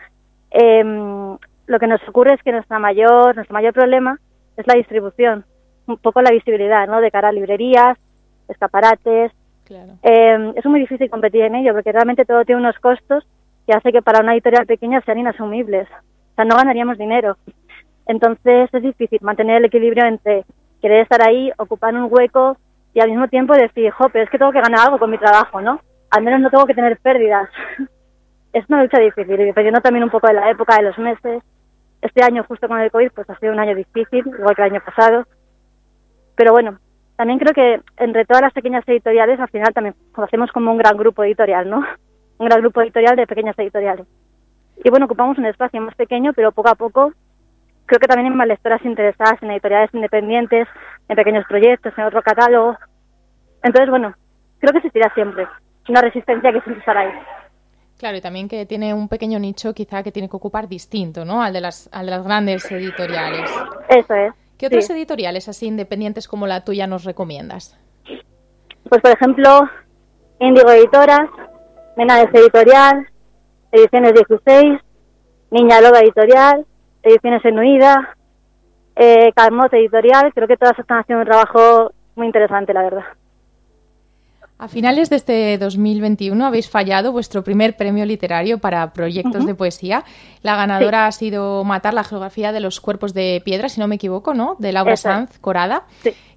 em, 0.50 1.36
lo 1.66 1.78
que 1.78 1.86
nos 1.86 2.00
ocurre 2.08 2.34
es 2.34 2.42
que 2.42 2.52
nuestra 2.52 2.78
mayor, 2.78 3.34
nuestro 3.34 3.54
mayor 3.54 3.72
problema 3.72 4.18
es 4.56 4.66
la 4.66 4.74
distribución, 4.74 5.44
un 5.86 5.98
poco 5.98 6.22
la 6.22 6.30
visibilidad, 6.30 6.86
¿no? 6.86 7.00
De 7.00 7.10
cara 7.10 7.28
a 7.28 7.32
librerías, 7.32 7.98
escaparates. 8.48 9.32
Claro. 9.64 9.94
Eh, 10.02 10.52
es 10.54 10.64
muy 10.66 10.80
difícil 10.80 11.10
competir 11.10 11.42
en 11.42 11.56
ello 11.56 11.72
porque 11.74 11.92
realmente 11.92 12.24
todo 12.24 12.44
tiene 12.44 12.60
unos 12.60 12.78
costos 12.78 13.26
que 13.66 13.72
hace 13.72 13.92
que 13.92 14.02
para 14.02 14.20
una 14.20 14.34
editorial 14.34 14.66
pequeña 14.66 15.00
sean 15.02 15.18
inasumibles. 15.18 15.88
O 15.88 16.34
sea, 16.36 16.44
no 16.44 16.56
ganaríamos 16.56 16.98
dinero. 16.98 17.36
Entonces 18.06 18.70
es 18.72 18.82
difícil 18.82 19.18
mantener 19.22 19.56
el 19.56 19.64
equilibrio 19.64 20.04
entre 20.06 20.44
querer 20.80 21.00
estar 21.00 21.20
ahí, 21.22 21.50
ocupar 21.58 21.94
un 21.94 22.08
hueco 22.10 22.56
y 22.94 23.00
al 23.00 23.10
mismo 23.10 23.28
tiempo 23.28 23.54
decir, 23.54 23.90
jo, 23.90 24.08
pero 24.08 24.24
es 24.24 24.30
que 24.30 24.38
tengo 24.38 24.52
que 24.52 24.60
ganar 24.60 24.86
algo 24.86 24.98
con 24.98 25.10
mi 25.10 25.18
trabajo, 25.18 25.60
¿no? 25.60 25.80
Al 26.10 26.22
menos 26.22 26.40
no 26.40 26.50
tengo 26.50 26.66
que 26.66 26.74
tener 26.74 26.96
pérdidas. 26.98 27.48
es 28.52 28.64
una 28.68 28.82
lucha 28.82 28.98
difícil, 28.98 29.38
y 29.38 29.44
dependiendo 29.44 29.80
también 29.80 30.04
un 30.04 30.10
poco 30.10 30.28
de 30.28 30.34
la 30.34 30.50
época, 30.50 30.76
de 30.76 30.84
los 30.84 30.98
meses. 30.98 31.42
Este 32.00 32.22
año, 32.22 32.44
justo 32.48 32.68
con 32.68 32.80
el 32.80 32.90
COVID, 32.90 33.10
pues 33.14 33.28
ha 33.28 33.38
sido 33.38 33.52
un 33.52 33.58
año 33.58 33.74
difícil, 33.74 34.24
igual 34.26 34.54
que 34.54 34.62
el 34.62 34.72
año 34.72 34.82
pasado. 34.82 35.26
Pero 36.36 36.52
bueno, 36.52 36.78
también 37.16 37.38
creo 37.38 37.54
que 37.54 37.80
entre 37.96 38.24
todas 38.24 38.42
las 38.42 38.52
pequeñas 38.52 38.84
editoriales, 38.86 39.40
al 39.40 39.48
final 39.48 39.72
también 39.74 39.94
lo 40.16 40.24
hacemos 40.24 40.52
como 40.52 40.70
un 40.70 40.78
gran 40.78 40.96
grupo 40.96 41.24
editorial, 41.24 41.68
¿no? 41.68 41.84
Un 42.38 42.46
gran 42.48 42.60
grupo 42.60 42.82
editorial 42.82 43.16
de 43.16 43.26
pequeñas 43.26 43.58
editoriales. 43.58 44.06
Y 44.84 44.90
bueno, 44.90 45.06
ocupamos 45.06 45.38
un 45.38 45.46
espacio 45.46 45.80
más 45.80 45.94
pequeño, 45.94 46.34
pero 46.34 46.52
poco 46.52 46.68
a 46.68 46.74
poco 46.74 47.12
creo 47.86 48.00
que 48.00 48.06
también 48.06 48.30
hay 48.30 48.36
más 48.36 48.48
lectoras 48.48 48.84
interesadas 48.84 49.42
en 49.42 49.52
editoriales 49.52 49.88
independientes, 49.94 50.68
en 51.08 51.16
pequeños 51.16 51.46
proyectos, 51.48 51.94
en 51.96 52.04
otro 52.04 52.20
catálogo. 52.22 52.76
Entonces, 53.62 53.88
bueno, 53.88 54.14
creo 54.58 54.72
que 54.72 54.78
existirá 54.78 55.10
siempre 55.14 55.46
una 55.88 56.02
resistencia 56.02 56.52
que 56.52 56.60
siempre 56.60 56.80
estará 56.80 57.00
ahí. 57.00 57.12
Claro, 57.98 58.16
y 58.18 58.20
también 58.20 58.48
que 58.48 58.66
tiene 58.66 58.92
un 58.92 59.08
pequeño 59.08 59.38
nicho 59.38 59.72
quizá 59.72 60.02
que 60.02 60.12
tiene 60.12 60.28
que 60.28 60.36
ocupar 60.36 60.68
distinto, 60.68 61.24
¿no? 61.24 61.42
Al 61.42 61.52
de 61.52 61.62
las, 61.62 61.88
al 61.92 62.06
de 62.06 62.10
las 62.10 62.24
grandes 62.24 62.70
editoriales. 62.70 63.50
Eso 63.88 64.14
es. 64.14 64.34
¿Qué 64.58 64.66
otras 64.66 64.86
sí. 64.86 64.92
editoriales 64.92 65.48
así 65.48 65.66
independientes 65.66 66.28
como 66.28 66.46
la 66.46 66.64
tuya 66.64 66.86
nos 66.86 67.04
recomiendas? 67.04 67.78
Pues 68.88 69.02
por 69.02 69.10
ejemplo, 69.10 69.68
Índigo 70.40 70.70
Editoras, 70.70 71.28
Menades 71.96 72.28
Editorial, 72.32 73.06
Ediciones 73.72 74.14
16, 74.14 74.80
Niña 75.50 75.80
Loba 75.80 76.00
Editorial, 76.00 76.64
Ediciones 77.02 77.44
Enuida, 77.44 78.16
eh, 78.96 79.32
Carmot 79.34 79.72
Editorial. 79.72 80.32
Creo 80.34 80.48
que 80.48 80.56
todas 80.56 80.78
están 80.78 81.00
haciendo 81.00 81.22
un 81.22 81.28
trabajo 81.28 81.92
muy 82.14 82.26
interesante, 82.26 82.72
la 82.72 82.82
verdad. 82.82 83.04
A 84.58 84.68
finales 84.68 85.10
de 85.10 85.16
este 85.16 85.58
2021 85.58 86.46
habéis 86.46 86.70
fallado 86.70 87.12
vuestro 87.12 87.44
primer 87.44 87.76
premio 87.76 88.06
literario 88.06 88.56
para 88.56 88.90
proyectos 88.94 89.44
de 89.44 89.54
poesía. 89.54 90.02
La 90.42 90.56
ganadora 90.56 91.06
ha 91.06 91.12
sido 91.12 91.62
Matar 91.62 91.92
la 91.92 92.04
geografía 92.04 92.52
de 92.52 92.60
los 92.60 92.80
cuerpos 92.80 93.12
de 93.12 93.42
piedra, 93.44 93.68
si 93.68 93.80
no 93.80 93.86
me 93.86 93.96
equivoco, 93.96 94.32
¿no? 94.32 94.56
De 94.58 94.72
Laura 94.72 94.94
Eso. 94.94 95.10
Sanz 95.10 95.38
Corada, 95.40 95.84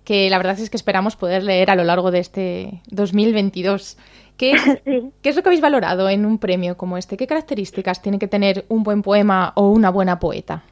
que 0.04 0.30
la 0.30 0.38
verdad 0.38 0.60
es 0.60 0.70
que 0.70 0.76
esperamos 0.76 1.16
poder 1.16 1.44
leer 1.44 1.72
a 1.72 1.76
lo 1.76 1.86
largo 1.86 2.12
de 2.12 2.20
este 2.20 2.82
2022. 2.88 3.98
¿Qué 4.36 4.52
es, 4.52 4.62
¿Qué 5.22 5.30
es 5.30 5.36
lo 5.38 5.42
que 5.42 5.48
habéis 5.48 5.62
valorado 5.62 6.10
en 6.10 6.26
un 6.26 6.40
premio 6.40 6.76
como 6.76 6.98
este? 6.98 7.16
¿Qué 7.16 7.26
características 7.26 8.02
tiene 8.02 8.20
que 8.20 8.28
tener 8.28 8.66
un 8.68 8.84
buen 8.84 9.02
poema 9.02 9.54
o 9.56 9.70
una 9.70 9.92
buena 9.92 10.20
poeta? 10.20 10.64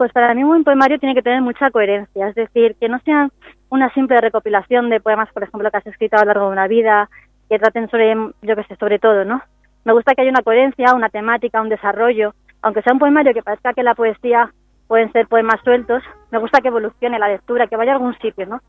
Pues 0.00 0.14
para 0.14 0.32
mí 0.32 0.42
un 0.42 0.48
buen 0.48 0.64
poemario 0.64 0.98
tiene 0.98 1.14
que 1.14 1.20
tener 1.20 1.42
mucha 1.42 1.70
coherencia, 1.70 2.28
es 2.28 2.34
decir, 2.34 2.74
que 2.80 2.88
no 2.88 3.00
sea 3.00 3.28
una 3.68 3.92
simple 3.92 4.18
recopilación 4.18 4.88
de 4.88 4.98
poemas, 4.98 5.30
por 5.30 5.42
ejemplo, 5.42 5.70
que 5.70 5.76
has 5.76 5.86
escrito 5.86 6.16
a 6.16 6.20
lo 6.20 6.28
largo 6.28 6.46
de 6.46 6.52
una 6.52 6.68
vida, 6.68 7.10
que 7.50 7.58
traten 7.58 7.86
sobre, 7.90 8.14
yo 8.14 8.56
qué 8.56 8.64
sé, 8.64 8.76
sobre 8.76 8.98
todo, 8.98 9.26
¿no? 9.26 9.42
Me 9.84 9.92
gusta 9.92 10.14
que 10.14 10.22
haya 10.22 10.30
una 10.30 10.40
coherencia, 10.40 10.94
una 10.94 11.10
temática, 11.10 11.60
un 11.60 11.68
desarrollo, 11.68 12.32
aunque 12.62 12.80
sea 12.80 12.94
un 12.94 12.98
poemario 12.98 13.34
que 13.34 13.42
parezca 13.42 13.74
que 13.74 13.82
la 13.82 13.94
poesía 13.94 14.50
pueden 14.88 15.12
ser 15.12 15.28
poemas 15.28 15.60
sueltos, 15.64 16.02
me 16.30 16.38
gusta 16.38 16.62
que 16.62 16.68
evolucione 16.68 17.18
la 17.18 17.28
lectura, 17.28 17.66
que 17.66 17.76
vaya 17.76 17.92
a 17.92 17.96
algún 17.96 18.16
sitio, 18.20 18.46
¿no? 18.46 18.62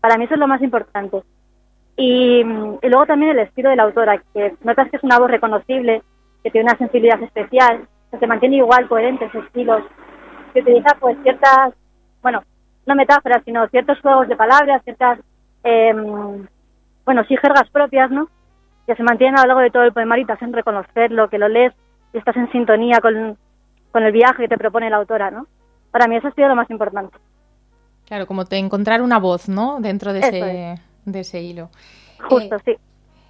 Para 0.00 0.16
mí 0.16 0.26
eso 0.26 0.34
es 0.34 0.40
lo 0.40 0.46
más 0.46 0.62
importante. 0.62 1.24
Y, 1.96 2.44
luego 2.44 3.06
también 3.06 3.32
el 3.32 3.40
estilo 3.40 3.68
de 3.68 3.74
la 3.74 3.82
autora, 3.82 4.22
que 4.32 4.54
notas 4.62 4.88
que 4.90 4.98
es 4.98 5.02
una 5.02 5.18
voz 5.18 5.28
reconocible, 5.28 6.04
que 6.44 6.52
tiene 6.52 6.70
una 6.70 6.78
sensibilidad 6.78 7.20
especial, 7.20 7.88
que 8.12 8.18
se 8.18 8.26
mantiene 8.28 8.58
igual, 8.58 8.86
coherente 8.86 9.24
ese 9.24 9.40
estilo, 9.40 9.84
que 10.52 10.60
utiliza 10.60 10.96
pues 11.00 11.16
ciertas, 11.22 11.74
bueno, 12.22 12.42
no 12.86 12.94
metáforas, 12.94 13.42
sino 13.44 13.66
ciertos 13.68 14.00
juegos 14.00 14.28
de 14.28 14.36
palabras, 14.36 14.82
ciertas, 14.84 15.18
eh, 15.64 15.92
bueno, 17.04 17.24
sí, 17.28 17.36
jergas 17.36 17.70
propias, 17.70 18.10
¿no? 18.10 18.28
Que 18.86 18.94
se 18.94 19.02
mantienen 19.02 19.38
a 19.38 19.42
lo 19.42 19.48
largo 19.48 19.62
de 19.62 19.70
todo 19.70 19.84
el 19.84 19.92
poemario 19.92 20.24
y 20.24 20.26
te 20.26 20.32
hacen 20.32 20.52
reconocerlo, 20.52 21.28
que 21.28 21.38
lo 21.38 21.48
lees 21.48 21.72
y 22.12 22.18
estás 22.18 22.36
en 22.36 22.50
sintonía 22.50 22.98
con, 23.00 23.36
con 23.90 24.02
el 24.02 24.12
viaje 24.12 24.42
que 24.42 24.48
te 24.48 24.58
propone 24.58 24.90
la 24.90 24.96
autora, 24.96 25.30
¿no? 25.30 25.46
Para 25.90 26.06
mí 26.06 26.16
eso 26.16 26.28
ha 26.28 26.32
sido 26.32 26.48
lo 26.48 26.56
más 26.56 26.70
importante. 26.70 27.16
Claro, 28.06 28.26
como 28.26 28.44
te 28.44 28.58
encontrar 28.58 29.02
una 29.02 29.18
voz, 29.18 29.48
¿no? 29.48 29.78
Dentro 29.80 30.12
de 30.12 30.20
Eso 30.20 30.28
ese, 30.28 30.80
de 31.04 31.20
ese 31.20 31.40
hilo. 31.40 31.70
Justo, 32.28 32.58
sí. 32.64 32.76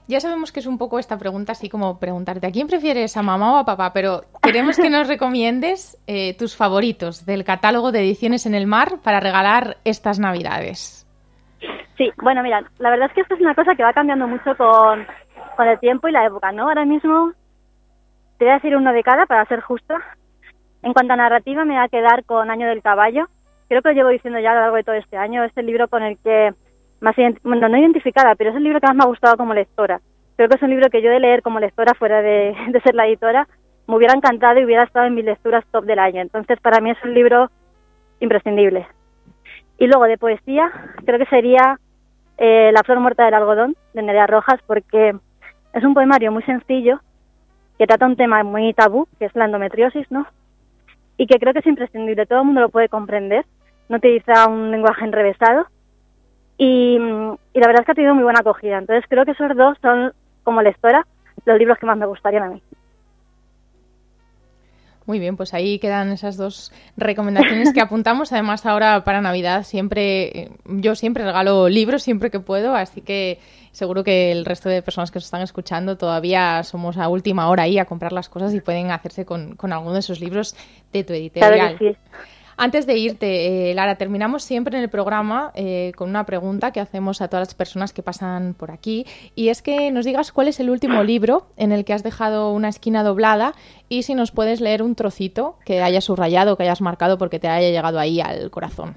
Ya 0.08 0.20
sabemos 0.20 0.52
que 0.52 0.60
es 0.60 0.66
un 0.66 0.78
poco 0.78 0.98
esta 0.98 1.18
pregunta 1.18 1.52
así 1.52 1.68
como 1.68 1.98
preguntarte 1.98 2.46
a 2.46 2.50
quién 2.50 2.66
prefieres, 2.66 3.16
a 3.16 3.22
mamá 3.22 3.54
o 3.54 3.56
a 3.58 3.64
papá, 3.64 3.92
pero 3.92 4.22
queremos 4.42 4.76
que 4.76 4.90
nos 4.90 5.08
recomiendes 5.08 5.96
eh, 6.06 6.36
tus 6.36 6.56
favoritos 6.56 7.24
del 7.24 7.44
catálogo 7.44 7.92
de 7.92 8.00
ediciones 8.00 8.44
en 8.46 8.54
el 8.54 8.66
mar 8.66 8.98
para 9.02 9.20
regalar 9.20 9.76
estas 9.84 10.18
navidades. 10.18 11.06
Sí, 11.96 12.10
bueno, 12.22 12.42
mira, 12.42 12.64
la 12.78 12.90
verdad 12.90 13.08
es 13.08 13.14
que 13.14 13.20
esto 13.20 13.34
es 13.34 13.40
una 13.40 13.54
cosa 13.54 13.74
que 13.76 13.84
va 13.84 13.92
cambiando 13.92 14.26
mucho 14.26 14.56
con, 14.56 15.06
con 15.56 15.68
el 15.68 15.78
tiempo 15.78 16.08
y 16.08 16.12
la 16.12 16.26
época, 16.26 16.50
¿no? 16.50 16.64
Ahora 16.64 16.84
mismo 16.84 17.32
te 18.38 18.44
voy 18.44 18.50
a 18.52 18.54
decir 18.56 18.76
uno 18.76 18.92
de 18.92 19.02
cada 19.04 19.26
para 19.26 19.46
ser 19.46 19.60
justa. 19.60 20.00
En 20.82 20.92
cuanto 20.92 21.12
a 21.12 21.16
narrativa, 21.16 21.64
me 21.64 21.74
voy 21.74 21.84
a 21.84 21.88
quedar 21.88 22.24
con 22.24 22.50
Año 22.50 22.66
del 22.66 22.82
Caballo. 22.82 23.28
Creo 23.68 23.82
que 23.82 23.90
lo 23.90 23.94
llevo 23.94 24.08
diciendo 24.08 24.40
ya 24.40 24.50
a 24.50 24.54
lo 24.54 24.60
largo 24.62 24.76
de 24.76 24.84
todo 24.84 24.96
este 24.96 25.16
año. 25.16 25.44
Es 25.44 25.56
el 25.56 25.66
libro 25.66 25.86
con 25.86 26.02
el 26.02 26.18
que 26.18 26.52
más, 27.02 27.16
bueno, 27.42 27.68
no 27.68 27.76
identificada, 27.76 28.34
pero 28.34 28.50
es 28.50 28.56
el 28.56 28.62
libro 28.62 28.80
que 28.80 28.86
más 28.86 28.96
me 28.96 29.02
ha 29.02 29.08
gustado 29.08 29.36
como 29.36 29.52
lectora. 29.52 30.00
Creo 30.36 30.48
que 30.48 30.56
es 30.56 30.62
un 30.62 30.70
libro 30.70 30.88
que 30.88 31.02
yo 31.02 31.10
de 31.10 31.20
leer 31.20 31.42
como 31.42 31.60
lectora, 31.60 31.94
fuera 31.94 32.22
de, 32.22 32.56
de 32.68 32.80
ser 32.80 32.94
la 32.94 33.06
editora, 33.06 33.46
me 33.86 33.96
hubiera 33.96 34.14
encantado 34.14 34.60
y 34.60 34.64
hubiera 34.64 34.84
estado 34.84 35.06
en 35.06 35.14
mis 35.14 35.24
lecturas 35.24 35.64
top 35.70 35.84
del 35.84 35.98
año. 35.98 36.22
Entonces, 36.22 36.58
para 36.60 36.80
mí 36.80 36.90
es 36.90 36.98
un 37.04 37.12
libro 37.12 37.50
imprescindible. 38.20 38.86
Y 39.78 39.86
luego 39.88 40.04
de 40.04 40.16
poesía, 40.16 40.70
creo 41.04 41.18
que 41.18 41.26
sería 41.26 41.78
eh, 42.38 42.70
La 42.72 42.82
flor 42.82 43.00
muerta 43.00 43.24
del 43.24 43.34
algodón, 43.34 43.76
de 43.94 44.02
Nerea 44.02 44.26
Rojas, 44.26 44.60
porque 44.66 45.14
es 45.72 45.84
un 45.84 45.94
poemario 45.94 46.30
muy 46.30 46.42
sencillo, 46.44 47.00
que 47.78 47.86
trata 47.86 48.06
un 48.06 48.16
tema 48.16 48.42
muy 48.44 48.72
tabú, 48.74 49.08
que 49.18 49.24
es 49.24 49.34
la 49.34 49.46
endometriosis, 49.46 50.10
¿no? 50.10 50.26
Y 51.16 51.26
que 51.26 51.38
creo 51.38 51.52
que 51.52 51.58
es 51.58 51.66
imprescindible, 51.66 52.26
todo 52.26 52.40
el 52.40 52.46
mundo 52.46 52.60
lo 52.60 52.68
puede 52.68 52.88
comprender, 52.88 53.44
no 53.88 53.96
utiliza 53.96 54.46
un 54.48 54.70
lenguaje 54.70 55.04
enrevesado, 55.04 55.66
y, 56.62 56.96
y 57.54 57.60
la 57.60 57.66
verdad 57.66 57.80
es 57.80 57.86
que 57.86 57.92
ha 57.92 57.94
tenido 57.94 58.14
muy 58.14 58.24
buena 58.24 58.40
acogida. 58.40 58.78
Entonces 58.78 59.04
creo 59.08 59.24
que 59.24 59.32
esos 59.32 59.56
dos 59.56 59.76
son, 59.82 60.12
como 60.44 60.62
lectora, 60.62 61.06
los 61.44 61.58
libros 61.58 61.78
que 61.78 61.86
más 61.86 61.96
me 61.96 62.06
gustarían 62.06 62.44
a 62.44 62.48
mí. 62.48 62.62
Muy 65.04 65.18
bien, 65.18 65.36
pues 65.36 65.52
ahí 65.52 65.80
quedan 65.80 66.12
esas 66.12 66.36
dos 66.36 66.72
recomendaciones 66.96 67.72
que 67.72 67.80
apuntamos. 67.80 68.32
Además, 68.32 68.64
ahora 68.66 69.02
para 69.02 69.20
Navidad 69.20 69.64
siempre, 69.64 70.50
yo 70.64 70.94
siempre 70.94 71.24
regalo 71.24 71.68
libros 71.68 72.04
siempre 72.04 72.30
que 72.30 72.38
puedo, 72.38 72.76
así 72.76 73.00
que 73.00 73.40
seguro 73.72 74.04
que 74.04 74.30
el 74.30 74.44
resto 74.44 74.68
de 74.68 74.80
personas 74.80 75.10
que 75.10 75.16
nos 75.16 75.24
están 75.24 75.42
escuchando 75.42 75.96
todavía 75.98 76.62
somos 76.62 76.96
a 76.98 77.08
última 77.08 77.48
hora 77.48 77.64
ahí 77.64 77.78
a 77.78 77.86
comprar 77.86 78.12
las 78.12 78.28
cosas 78.28 78.54
y 78.54 78.60
pueden 78.60 78.92
hacerse 78.92 79.24
con, 79.24 79.56
con 79.56 79.72
alguno 79.72 79.94
de 79.94 80.00
esos 80.00 80.20
libros 80.20 80.54
de 80.92 81.02
tu 81.02 81.12
editorial. 81.14 81.76
Claro 81.76 81.78
que 81.78 81.92
sí. 81.92 81.98
Antes 82.56 82.86
de 82.86 82.96
irte, 82.96 83.70
eh, 83.70 83.74
Lara, 83.74 83.96
terminamos 83.96 84.42
siempre 84.42 84.76
en 84.76 84.82
el 84.82 84.90
programa 84.90 85.50
eh, 85.54 85.92
con 85.96 86.08
una 86.10 86.24
pregunta 86.24 86.70
que 86.70 86.80
hacemos 86.80 87.20
a 87.22 87.28
todas 87.28 87.48
las 87.48 87.54
personas 87.54 87.92
que 87.92 88.02
pasan 88.02 88.54
por 88.54 88.70
aquí 88.70 89.06
y 89.34 89.48
es 89.48 89.62
que 89.62 89.90
nos 89.90 90.04
digas 90.04 90.32
cuál 90.32 90.48
es 90.48 90.60
el 90.60 90.70
último 90.70 91.02
libro 91.02 91.46
en 91.56 91.72
el 91.72 91.84
que 91.84 91.92
has 91.92 92.02
dejado 92.02 92.52
una 92.52 92.68
esquina 92.68 93.02
doblada 93.02 93.52
y 93.88 94.02
si 94.02 94.14
nos 94.14 94.32
puedes 94.32 94.60
leer 94.60 94.82
un 94.82 94.94
trocito 94.94 95.56
que 95.64 95.82
hayas 95.82 96.04
subrayado, 96.04 96.56
que 96.56 96.64
hayas 96.64 96.80
marcado 96.80 97.18
porque 97.18 97.38
te 97.38 97.48
haya 97.48 97.70
llegado 97.70 97.98
ahí 97.98 98.20
al 98.20 98.50
corazón. 98.50 98.94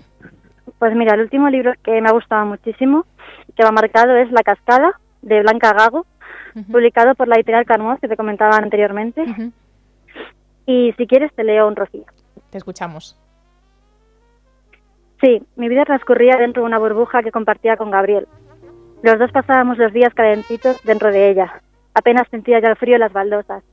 Pues 0.80 0.96
mira, 0.96 1.16
el 1.16 1.22
último 1.22 1.50
libro 1.50 1.74
que 1.84 2.02
me 2.02 2.10
ha 2.10 2.14
gustado 2.14 2.46
muchísimo, 2.46 3.06
que 3.56 3.64
va 3.64 3.72
marcado, 3.72 4.16
es 4.18 4.32
La 4.32 4.44
Cascada, 4.44 5.00
de 5.22 5.42
Blanca 5.42 5.74
Gago, 5.74 6.06
publicado 6.72 7.16
por 7.16 7.28
la 7.28 7.36
editorial 7.36 7.66
Carmos, 7.66 8.00
que 8.00 8.08
te 8.08 8.18
comentaba 8.18 8.58
anteriormente. 8.58 9.24
Y 10.66 10.94
si 10.94 11.08
quieres, 11.08 11.34
te 11.34 11.44
leo 11.44 11.68
un 11.68 11.76
rocío. 11.76 12.06
Te 12.50 12.58
escuchamos. 12.58 13.20
Sí, 15.26 15.42
mi 15.56 15.70
vida 15.70 15.86
transcurría 15.86 16.38
dentro 16.38 16.62
de 16.62 16.68
una 16.68 16.78
burbuja 16.78 17.24
que 17.24 17.32
compartía 17.32 17.78
con 17.78 17.90
Gabriel. 17.90 18.28
Los 19.02 19.18
dos 19.18 19.32
pasábamos 19.32 19.80
los 19.80 19.92
días 19.92 20.14
calentitos 20.14 20.80
dentro 20.84 21.12
de 21.12 21.32
ella. 21.32 21.64
Apenas 21.96 22.28
sentía 22.30 22.60
ya 22.60 22.70
el 22.70 22.76
frío 22.76 22.94
en 22.94 23.00
las 23.00 23.12
baldosas. 23.12 23.64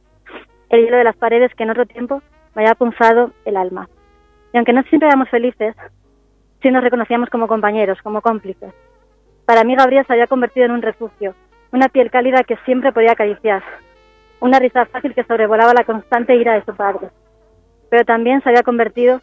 El 0.70 0.82
hielo 0.82 0.96
de 0.96 1.04
las 1.04 1.16
paredes 1.16 1.54
que 1.54 1.64
en 1.64 1.70
otro 1.70 1.84
tiempo 1.84 2.22
me 2.54 2.62
había 2.62 2.74
punzado 2.74 3.32
el 3.44 3.58
alma. 3.58 3.90
Y 4.54 4.56
aunque 4.56 4.72
no 4.72 4.82
siempre 4.84 5.08
éramos 5.08 5.28
felices, 5.28 5.76
sí 6.62 6.70
nos 6.70 6.82
reconocíamos 6.82 7.28
como 7.28 7.48
compañeros, 7.48 8.00
como 8.00 8.22
cómplices. 8.22 8.72
Para 9.44 9.62
mí 9.62 9.76
Gabriel 9.76 10.06
se 10.06 10.14
había 10.14 10.28
convertido 10.28 10.64
en 10.64 10.72
un 10.72 10.80
refugio, 10.80 11.34
una 11.70 11.90
piel 11.90 12.10
cálida 12.10 12.44
que 12.44 12.56
siempre 12.64 12.92
podía 12.92 13.12
acariciar, 13.12 13.62
una 14.40 14.58
risa 14.58 14.86
fácil 14.86 15.14
que 15.14 15.24
sobrevolaba 15.24 15.74
la 15.74 15.84
constante 15.84 16.34
ira 16.34 16.54
de 16.54 16.64
su 16.64 16.74
padre. 16.74 17.10
Pero 17.90 18.06
también 18.06 18.42
se 18.42 18.48
había 18.48 18.62
convertido 18.62 19.20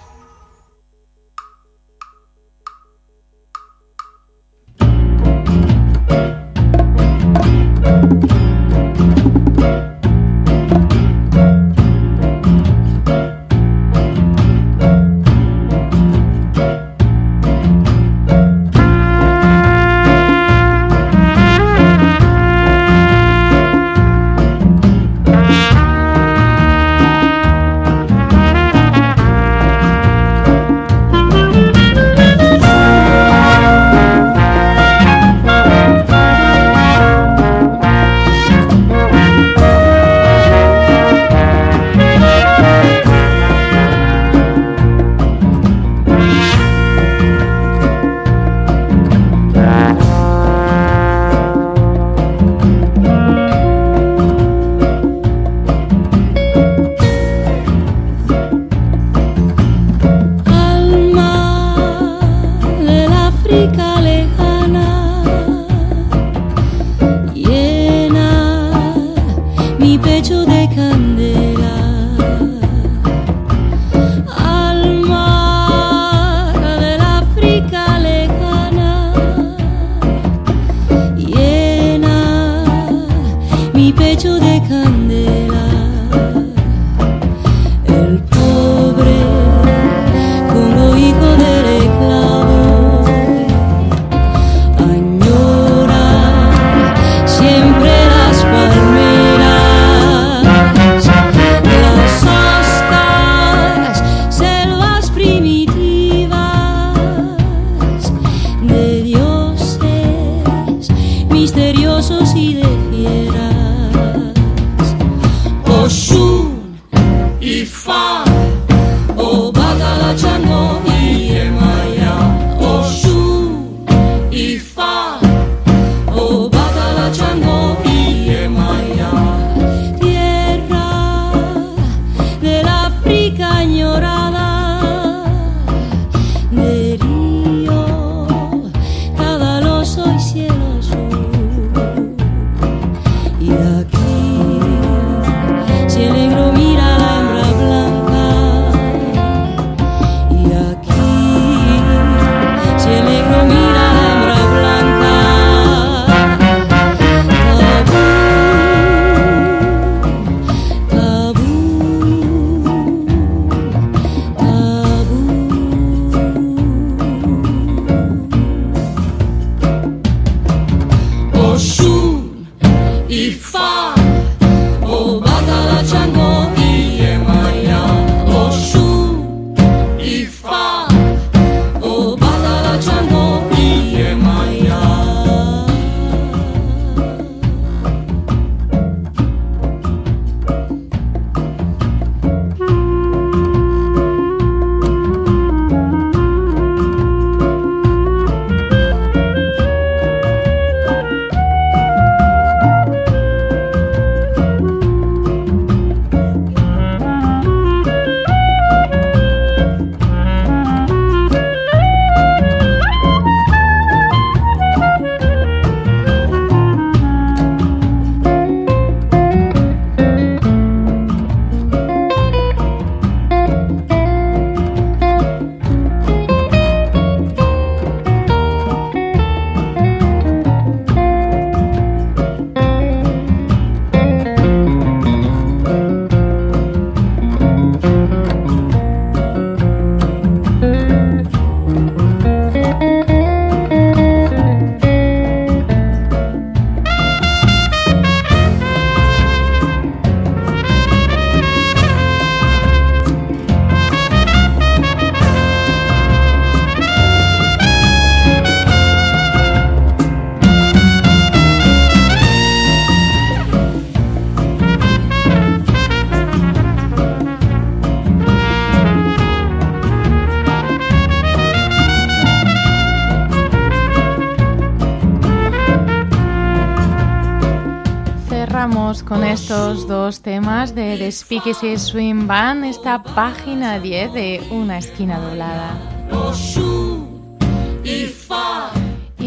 Speakeasy 281.32 281.78
Swim 281.78 282.28
Band, 282.28 282.66
esta 282.66 283.02
página 283.02 283.80
10 283.80 284.12
de 284.12 284.48
Una 284.52 284.80
esquina 284.80 285.18
doblada. 285.18 285.91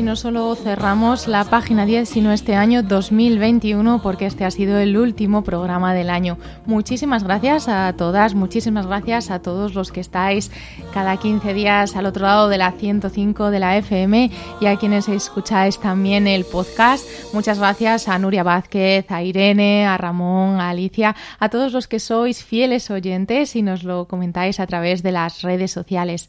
No 0.05 0.17
solo 0.17 0.55
cerramos 0.55 1.29
la 1.29 1.45
página 1.45 1.87
10, 1.87 2.07
sino 2.07 2.31
este 2.31 2.55
año 2.55 2.83
2021, 2.83 4.03
porque 4.03 4.27
este 4.27 4.45
ha 4.45 4.51
sido 4.51 4.79
el 4.79 4.99
último 4.99 5.43
programa 5.43 5.95
del 5.95 6.11
año. 6.11 6.37
Muchísimas 6.67 7.25
gracias 7.25 7.69
a 7.69 7.93
todas, 7.97 8.35
muchísimas 8.35 8.87
gracias 8.87 9.31
a 9.31 9.41
todos 9.41 9.75
los 9.75 9.93
que 9.93 10.01
estáis 10.01 10.51
cada 10.93 11.17
15 11.17 11.55
días 11.55 11.97
al 11.97 12.05
otro 12.05 12.27
lado 12.27 12.49
de 12.51 12.59
la 12.59 12.73
105 12.73 13.51
de 13.51 13.59
la 13.59 13.79
FM 13.79 14.31
y 14.61 14.67
a 14.67 14.77
quienes 14.77 15.09
escucháis 15.09 15.79
también 15.79 16.27
el 16.27 16.45
podcast. 16.45 17.07
Muchas 17.33 17.59
gracias 17.59 18.07
a 18.07 18.19
Nuria 18.19 18.43
Vázquez, 18.43 19.11
a 19.11 19.23
Irene, 19.23 19.87
a 19.87 19.97
Ramón, 19.97 20.61
a 20.61 20.69
Alicia, 20.69 21.17
a 21.39 21.49
todos 21.49 21.73
los 21.73 21.89
que 21.89 21.99
sois 21.99 22.45
fieles 22.45 22.91
oyentes 22.91 23.57
y 23.57 23.63
nos 23.63 23.85
lo 23.85 24.05
comentáis 24.05 24.61
a 24.61 24.67
través 24.67 25.03
de 25.03 25.13
las 25.13 25.41
redes 25.41 25.73
sociales. 25.73 26.29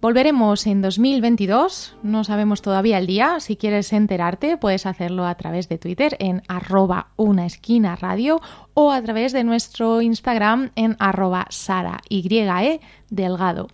Volveremos 0.00 0.64
en 0.68 0.80
2022, 0.80 1.96
no 2.04 2.22
sabemos 2.22 2.62
todavía 2.62 2.98
el 2.98 3.08
día, 3.08 3.40
si 3.40 3.56
quieres 3.56 3.92
enterarte 3.92 4.56
puedes 4.56 4.86
hacerlo 4.86 5.26
a 5.26 5.34
través 5.34 5.68
de 5.68 5.76
Twitter 5.76 6.16
en 6.20 6.42
arroba 6.46 7.08
una 7.16 7.46
esquina 7.46 7.96
radio 7.96 8.40
o 8.74 8.92
a 8.92 9.02
través 9.02 9.32
de 9.32 9.42
nuestro 9.42 10.00
Instagram 10.00 10.70
en 10.76 10.94
arroba 11.00 11.46
sara 11.50 11.98
y 12.08 12.32
e 12.32 12.80
delgado. 13.10 13.66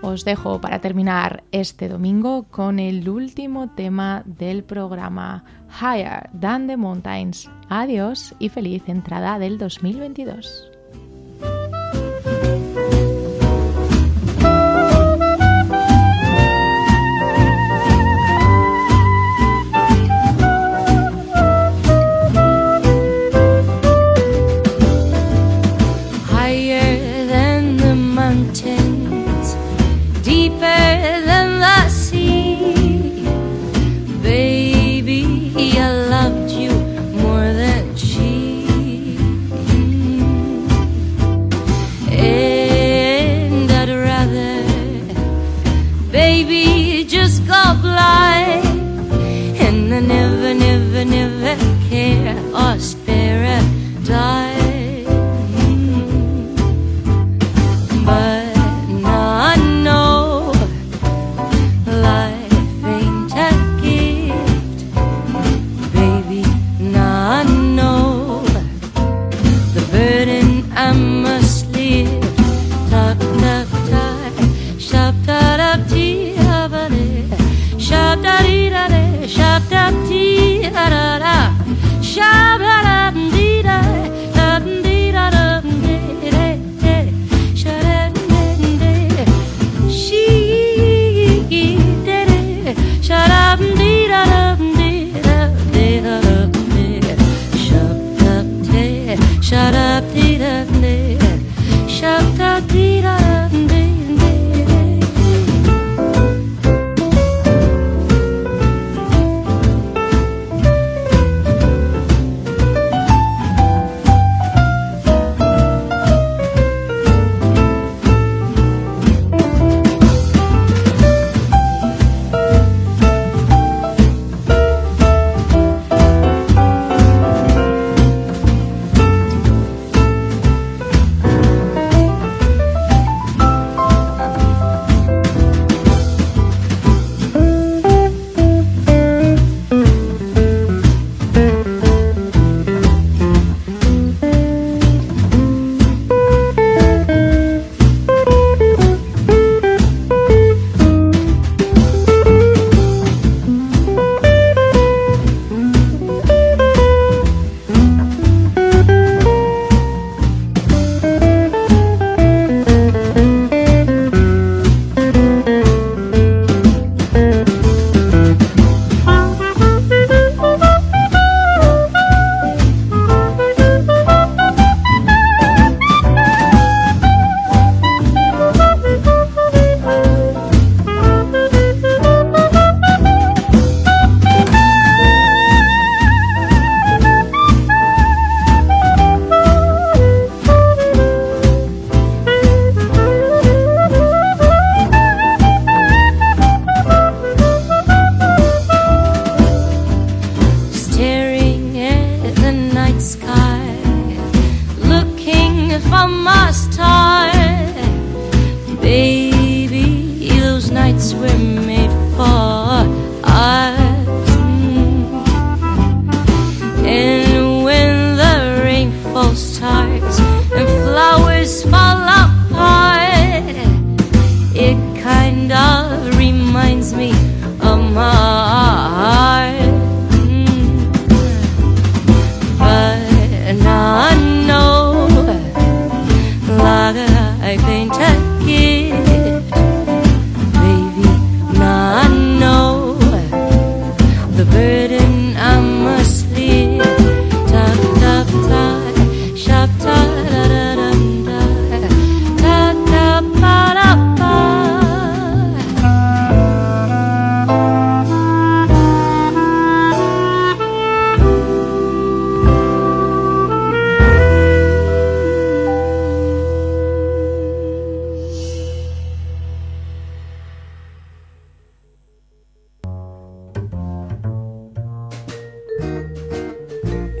Os 0.00 0.24
dejo 0.24 0.62
para 0.62 0.80
terminar 0.80 1.44
este 1.52 1.88
domingo 1.88 2.44
con 2.50 2.78
el 2.78 3.06
último 3.10 3.68
tema 3.68 4.22
del 4.24 4.64
programa 4.64 5.44
Higher 5.78 6.30
Than 6.38 6.68
the 6.68 6.78
Mountains. 6.78 7.50
Adiós 7.68 8.34
y 8.38 8.48
feliz 8.48 8.88
entrada 8.88 9.38
del 9.38 9.58
2022. 9.58 10.70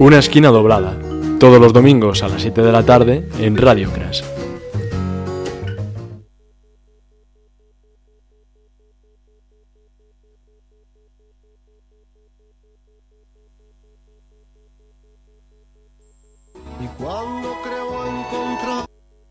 Una 0.06 0.20
esquina 0.20 0.50
doblada, 0.50 0.96
todos 1.40 1.60
los 1.60 1.72
domingos 1.72 2.22
a 2.22 2.28
las 2.28 2.40
7 2.40 2.62
de 2.62 2.70
la 2.70 2.84
tarde 2.84 3.24
en 3.40 3.56
Radio 3.56 3.90
Crash. 3.90 4.35